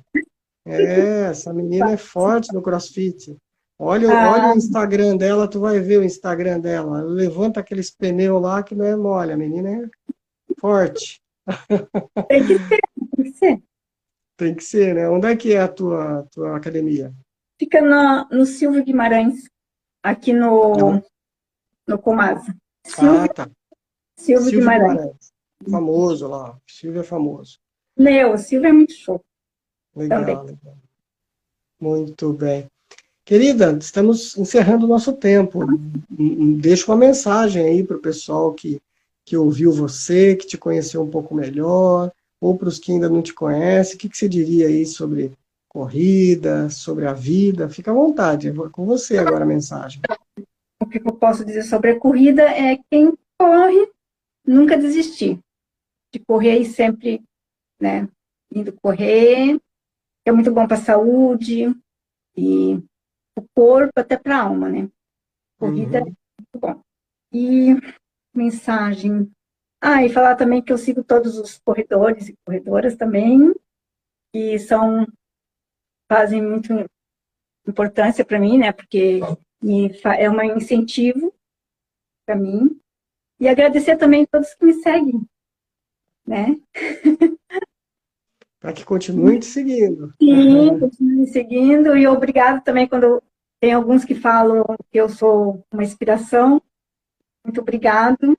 É, 0.65 1.25
essa 1.29 1.53
menina 1.53 1.91
é 1.91 1.97
forte 1.97 2.53
no 2.53 2.61
crossfit. 2.61 3.35
Olha, 3.77 4.09
ah. 4.11 4.31
olha 4.31 4.53
o 4.53 4.57
Instagram 4.57 5.17
dela, 5.17 5.47
tu 5.47 5.59
vai 5.59 5.79
ver 5.79 5.99
o 5.99 6.03
Instagram 6.03 6.59
dela. 6.59 7.01
Levanta 7.01 7.59
aqueles 7.59 7.91
pneus 7.91 8.41
lá 8.41 8.63
que 8.63 8.73
não 8.73 8.85
é 8.85 8.95
mole, 8.95 9.33
a 9.33 9.37
menina 9.37 9.69
é 9.69 9.89
forte. 10.59 11.21
Tem 12.27 12.45
que 12.47 12.57
ser, 12.57 12.81
tem 13.15 13.23
que 13.23 13.37
ser. 13.37 13.63
Tem 14.37 14.55
que 14.55 14.63
ser, 14.63 14.95
né? 14.95 15.07
Onde 15.07 15.27
é 15.27 15.35
que 15.35 15.53
é 15.53 15.61
a 15.61 15.67
tua, 15.67 16.25
tua 16.31 16.57
academia? 16.57 17.13
Fica 17.59 17.81
no, 17.81 18.27
no 18.37 18.45
Silvio 18.45 18.83
Guimarães, 18.83 19.43
aqui 20.03 20.33
no, 20.33 21.01
no 21.87 21.99
Comasa. 21.99 22.53
Silvio, 22.85 23.21
ah, 23.21 23.27
tá. 23.27 23.49
Silvio, 24.17 24.43
Silvio 24.43 24.59
Guimarães. 24.59 24.91
Guimarães. 24.91 25.31
Famoso 25.69 26.27
lá. 26.27 26.57
Silvio 26.67 27.01
é 27.01 27.03
famoso. 27.03 27.59
Meu, 27.97 28.37
Silvio 28.37 28.69
é 28.69 28.73
muito 28.73 28.93
show. 28.93 29.21
Legal, 29.95 30.19
Também. 30.19 30.35
legal. 30.35 30.77
Muito 31.79 32.33
bem. 32.33 32.67
Querida, 33.23 33.75
estamos 33.79 34.37
encerrando 34.37 34.85
o 34.85 34.89
nosso 34.89 35.13
tempo. 35.13 35.65
Deixa 36.59 36.91
uma 36.91 36.97
mensagem 36.97 37.63
aí 37.63 37.83
para 37.83 37.97
o 37.97 38.01
pessoal 38.01 38.53
que, 38.53 38.79
que 39.25 39.35
ouviu 39.35 39.71
você, 39.71 40.35
que 40.35 40.45
te 40.45 40.57
conheceu 40.57 41.01
um 41.01 41.09
pouco 41.09 41.33
melhor, 41.33 42.11
ou 42.39 42.57
para 42.57 42.67
os 42.67 42.77
que 42.77 42.91
ainda 42.91 43.09
não 43.09 43.21
te 43.21 43.33
conhecem. 43.33 43.95
O 43.95 43.97
que, 43.97 44.09
que 44.09 44.17
você 44.17 44.29
diria 44.29 44.67
aí 44.67 44.85
sobre 44.85 45.31
corrida, 45.67 46.69
sobre 46.69 47.07
a 47.07 47.13
vida? 47.13 47.67
Fica 47.67 47.91
à 47.91 47.93
vontade, 47.93 48.49
é 48.49 48.53
com 48.71 48.85
você 48.85 49.17
agora 49.17 49.43
a 49.43 49.47
mensagem. 49.47 50.01
O 50.79 50.85
que 50.85 50.99
eu 50.99 51.13
posso 51.13 51.43
dizer 51.43 51.63
sobre 51.63 51.91
a 51.91 51.99
corrida 51.99 52.43
é 52.43 52.77
quem 52.91 53.13
corre, 53.39 53.89
nunca 54.45 54.77
desistir. 54.77 55.39
De 56.13 56.19
correr 56.19 56.51
aí 56.51 56.65
sempre, 56.65 57.23
né, 57.79 58.07
indo 58.51 58.71
correr, 58.73 59.59
é 60.25 60.31
muito 60.31 60.51
bom 60.51 60.67
para 60.67 60.77
a 60.77 60.81
saúde 60.81 61.75
e 62.35 62.75
o 63.37 63.41
corpo, 63.53 63.99
até 63.99 64.17
para 64.17 64.37
a 64.37 64.43
alma, 64.43 64.69
né? 64.69 64.89
Corrida 65.59 66.01
uhum. 66.01 66.07
é 66.07 66.11
muito 66.39 66.59
bom. 66.59 66.81
E 67.31 67.75
mensagem. 68.33 69.31
Ah, 69.81 70.03
e 70.03 70.09
falar 70.09 70.35
também 70.35 70.61
que 70.61 70.73
eu 70.73 70.77
sigo 70.77 71.03
todos 71.03 71.37
os 71.37 71.59
corredores 71.59 72.29
e 72.29 72.37
corredoras 72.45 72.95
também, 72.95 73.53
que 74.33 74.57
são 74.59 75.05
fazem 76.11 76.41
muito 76.41 76.73
importância 77.67 78.23
para 78.23 78.39
mim, 78.39 78.57
né? 78.57 78.71
Porque 78.71 79.19
é 80.17 80.29
um 80.29 80.41
incentivo 80.57 81.33
para 82.25 82.35
mim. 82.35 82.79
E 83.45 83.47
agradecer 83.47 83.95
também 83.95 84.23
a 84.23 84.25
todos 84.25 84.55
que 84.55 84.65
me 84.65 84.73
seguem, 84.73 85.21
né? 86.25 86.59
Para 88.59 88.73
que 88.73 88.83
continue 88.83 89.37
te 89.37 89.45
seguindo. 89.45 90.11
Sim, 90.19 90.69
uhum. 90.69 90.79
continue 90.79 91.15
me 91.17 91.27
seguindo. 91.27 91.95
E 91.95 92.07
obrigado 92.07 92.63
também 92.63 92.87
quando 92.87 93.21
tem 93.59 93.71
alguns 93.71 94.03
que 94.03 94.15
falam 94.15 94.65
que 94.91 94.97
eu 94.99 95.07
sou 95.07 95.63
uma 95.71 95.83
inspiração. 95.83 96.59
Muito 97.45 97.61
obrigado. 97.61 98.35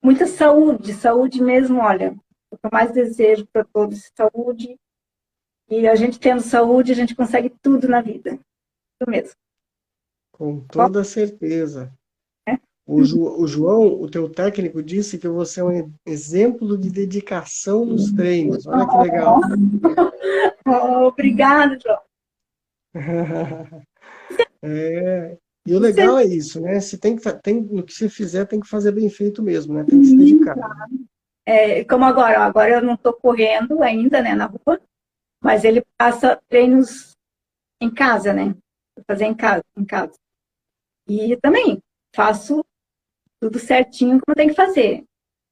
Muita 0.00 0.28
saúde, 0.28 0.94
saúde 0.94 1.42
mesmo, 1.42 1.80
olha. 1.80 2.16
O 2.48 2.56
que 2.56 2.66
eu 2.66 2.70
mais 2.72 2.92
desejo 2.92 3.48
para 3.52 3.64
todos 3.64 3.98
é 3.98 4.10
saúde. 4.14 4.78
E 5.68 5.88
a 5.88 5.96
gente 5.96 6.20
tendo 6.20 6.40
saúde, 6.40 6.92
a 6.92 6.94
gente 6.94 7.16
consegue 7.16 7.50
tudo 7.60 7.88
na 7.88 8.00
vida. 8.00 8.34
Isso 8.34 9.10
mesmo. 9.10 9.34
Com 10.30 10.60
toda 10.60 11.02
certeza. 11.02 11.92
O, 12.86 13.02
Ju, 13.02 13.20
o, 13.20 13.48
João, 13.48 14.00
o 14.00 14.08
teu 14.08 14.28
técnico, 14.28 14.80
disse 14.80 15.18
que 15.18 15.26
você 15.26 15.60
é 15.60 15.64
um 15.64 15.92
exemplo 16.06 16.78
de 16.78 16.88
dedicação 16.88 17.84
nos 17.84 18.12
treinos. 18.12 18.64
Olha 18.66 18.86
que 18.86 18.96
legal. 18.98 19.40
Oh, 20.68 21.06
obrigado, 21.06 21.78
João. 21.80 22.00
é, 24.62 25.38
e 25.64 25.74
o 25.74 25.78
legal 25.78 26.18
é 26.18 26.24
isso, 26.24 26.60
né? 26.60 26.80
Se 26.80 26.98
tem 26.98 27.16
que, 27.16 27.32
tem, 27.34 27.62
no 27.62 27.84
que 27.84 27.92
você 27.92 28.08
fizer, 28.08 28.46
tem 28.46 28.58
que 28.58 28.68
fazer 28.68 28.90
bem 28.90 29.08
feito 29.08 29.44
mesmo, 29.44 29.74
né? 29.74 29.84
Tem 29.84 30.00
que 30.00 30.06
se 30.06 30.16
dedicar. 30.16 30.56
É, 31.44 31.84
como 31.84 32.04
agora, 32.04 32.40
agora 32.40 32.74
eu 32.74 32.82
não 32.82 32.94
estou 32.94 33.12
correndo 33.12 33.80
ainda, 33.80 34.20
né, 34.20 34.34
na 34.34 34.46
rua, 34.46 34.80
mas 35.40 35.62
ele 35.62 35.84
passa 35.96 36.40
treinos 36.48 37.12
em 37.80 37.88
casa, 37.88 38.32
né? 38.32 38.56
Fazer 39.06 39.26
em 39.26 39.34
casa, 39.34 39.62
em 39.76 39.84
casa. 39.84 40.14
E 41.08 41.36
também 41.36 41.80
faço 42.12 42.64
tudo 43.40 43.58
certinho 43.58 44.20
como 44.24 44.34
tem 44.34 44.48
que 44.48 44.54
fazer. 44.54 45.04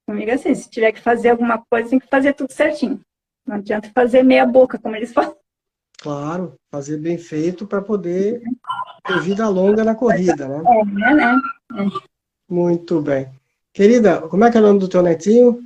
Comigo 0.07 0.29
é 0.29 0.33
assim, 0.35 0.53
se 0.53 0.69
tiver 0.69 0.91
que 0.91 1.01
fazer 1.01 1.29
alguma 1.29 1.63
coisa, 1.69 1.89
tem 1.89 1.99
que 1.99 2.07
fazer 2.07 2.33
tudo 2.33 2.51
certinho. 2.51 3.01
Não 3.45 3.55
adianta 3.55 3.91
fazer 3.93 4.23
meia 4.23 4.45
boca, 4.45 4.77
como 4.77 4.95
eles 4.95 5.11
falam. 5.13 5.35
Claro, 5.97 6.53
fazer 6.71 6.97
bem 6.97 7.17
feito 7.17 7.65
para 7.65 7.81
poder 7.81 8.41
ter 9.05 9.19
vida 9.21 9.47
longa 9.47 9.83
na 9.83 9.95
corrida, 9.95 10.47
né? 10.47 10.63
É, 10.67 11.13
né? 11.13 11.35
É. 11.73 12.13
Muito 12.47 13.01
bem. 13.01 13.29
Querida, 13.73 14.21
como 14.27 14.43
é 14.43 14.51
que 14.51 14.57
é 14.57 14.59
o 14.59 14.63
nome 14.63 14.79
do 14.79 14.87
teu 14.87 15.01
netinho? 15.01 15.65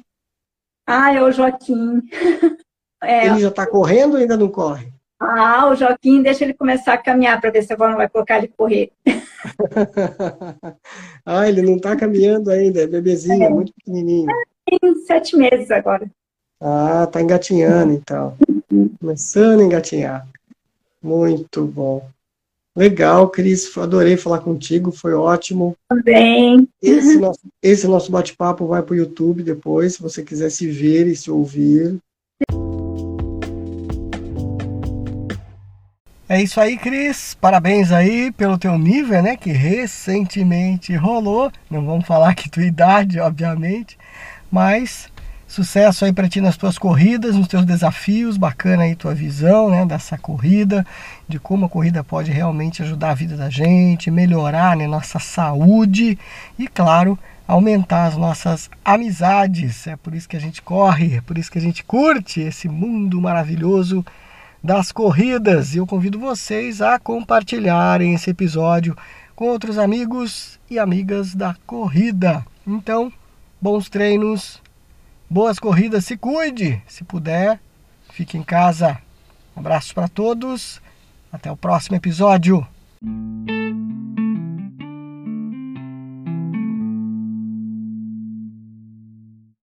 Ah, 0.87 1.13
é 1.13 1.21
o 1.21 1.31
Joaquim. 1.31 2.01
É. 3.01 3.27
Ele 3.27 3.39
já 3.39 3.47
está 3.47 3.65
correndo 3.65 4.15
ou 4.15 4.17
ainda 4.17 4.35
não 4.35 4.49
corre? 4.49 4.91
Ah, 5.19 5.69
o 5.69 5.75
Joaquim, 5.75 6.21
deixa 6.21 6.45
ele 6.45 6.53
começar 6.53 6.93
a 6.93 6.97
caminhar 6.97 7.41
para 7.41 7.51
ver 7.51 7.63
se 7.63 7.73
a 7.73 7.75
avó 7.75 7.89
não 7.89 7.97
vai 7.97 8.07
colocar 8.07 8.37
ele 8.37 8.47
correr. 8.47 8.91
ah, 11.25 11.47
ele 11.47 11.61
não 11.61 11.75
está 11.75 11.95
caminhando 11.95 12.49
ainda, 12.49 12.83
é 12.83 12.87
bebezinho, 12.87 13.43
é. 13.43 13.49
muito 13.49 13.73
pequenininho. 13.73 14.27
Tem 14.65 14.95
sete 15.05 15.35
meses 15.35 15.69
agora. 15.71 16.09
Ah, 16.61 17.03
está 17.05 17.21
engatinhando 17.21 17.93
então. 17.93 18.37
Começando 18.99 19.59
a 19.59 19.63
engatinhar. 19.63 20.27
Muito 21.01 21.65
bom. 21.65 22.07
Legal, 22.75 23.29
Cris, 23.29 23.77
adorei 23.77 24.15
falar 24.15 24.39
contigo, 24.39 24.91
foi 24.91 25.13
ótimo. 25.13 25.75
Também. 25.89 26.67
Esse 26.81 27.17
nosso, 27.17 27.41
esse 27.61 27.87
nosso 27.87 28.09
bate-papo 28.09 28.67
vai 28.67 28.81
para 28.81 28.93
o 28.93 28.97
YouTube 28.97 29.43
depois, 29.43 29.95
se 29.95 30.01
você 30.01 30.23
quiser 30.23 30.49
se 30.49 30.69
ver 30.69 31.07
e 31.07 31.15
se 31.15 31.29
ouvir. 31.29 31.99
É 36.31 36.39
isso 36.39 36.61
aí, 36.61 36.77
Cris. 36.77 37.33
Parabéns 37.33 37.91
aí 37.91 38.31
pelo 38.31 38.55
teu 38.55 38.77
nível, 38.77 39.23
né? 39.23 39.35
Que 39.35 39.51
recentemente 39.51 40.95
rolou. 40.95 41.51
Não 41.71 41.83
vamos 41.83 42.05
falar 42.05 42.35
que 42.35 42.47
tua 42.47 42.63
idade, 42.63 43.19
obviamente, 43.19 43.97
mas 44.51 45.09
sucesso 45.47 46.05
aí 46.05 46.13
para 46.13 46.29
ti 46.29 46.39
nas 46.39 46.55
tuas 46.55 46.77
corridas, 46.77 47.35
nos 47.35 47.47
teus 47.47 47.65
desafios. 47.65 48.37
Bacana 48.37 48.83
aí 48.83 48.95
tua 48.95 49.15
visão, 49.15 49.71
né? 49.71 49.83
Dessa 49.87 50.19
corrida, 50.19 50.85
de 51.27 51.39
como 51.39 51.65
a 51.65 51.69
corrida 51.69 52.03
pode 52.03 52.29
realmente 52.29 52.83
ajudar 52.83 53.09
a 53.09 53.15
vida 53.15 53.35
da 53.35 53.49
gente, 53.49 54.11
melhorar 54.11 54.77
né, 54.77 54.85
nossa 54.85 55.17
saúde 55.17 56.15
e, 56.59 56.67
claro, 56.67 57.17
aumentar 57.47 58.05
as 58.05 58.15
nossas 58.15 58.69
amizades. 58.85 59.87
É 59.87 59.95
por 59.95 60.13
isso 60.13 60.29
que 60.29 60.37
a 60.37 60.39
gente 60.39 60.61
corre, 60.61 61.15
é 61.15 61.21
por 61.21 61.39
isso 61.39 61.51
que 61.51 61.57
a 61.57 61.61
gente 61.61 61.83
curte 61.83 62.39
esse 62.39 62.69
mundo 62.69 63.19
maravilhoso 63.19 64.05
das 64.63 64.91
corridas. 64.91 65.75
Eu 65.75 65.85
convido 65.87 66.19
vocês 66.19 66.81
a 66.81 66.99
compartilharem 66.99 68.13
esse 68.13 68.29
episódio 68.29 68.95
com 69.35 69.45
outros 69.45 69.77
amigos 69.77 70.59
e 70.69 70.77
amigas 70.77 71.33
da 71.33 71.55
corrida. 71.65 72.45
Então, 72.67 73.11
bons 73.61 73.89
treinos, 73.89 74.61
boas 75.29 75.59
corridas, 75.59 76.05
se 76.05 76.17
cuide, 76.17 76.81
se 76.87 77.03
puder, 77.03 77.59
fique 78.11 78.37
em 78.37 78.43
casa. 78.43 78.97
Um 79.55 79.59
abraço 79.61 79.93
para 79.95 80.07
todos, 80.07 80.81
até 81.31 81.51
o 81.51 81.57
próximo 81.57 81.95
episódio. 81.95 82.65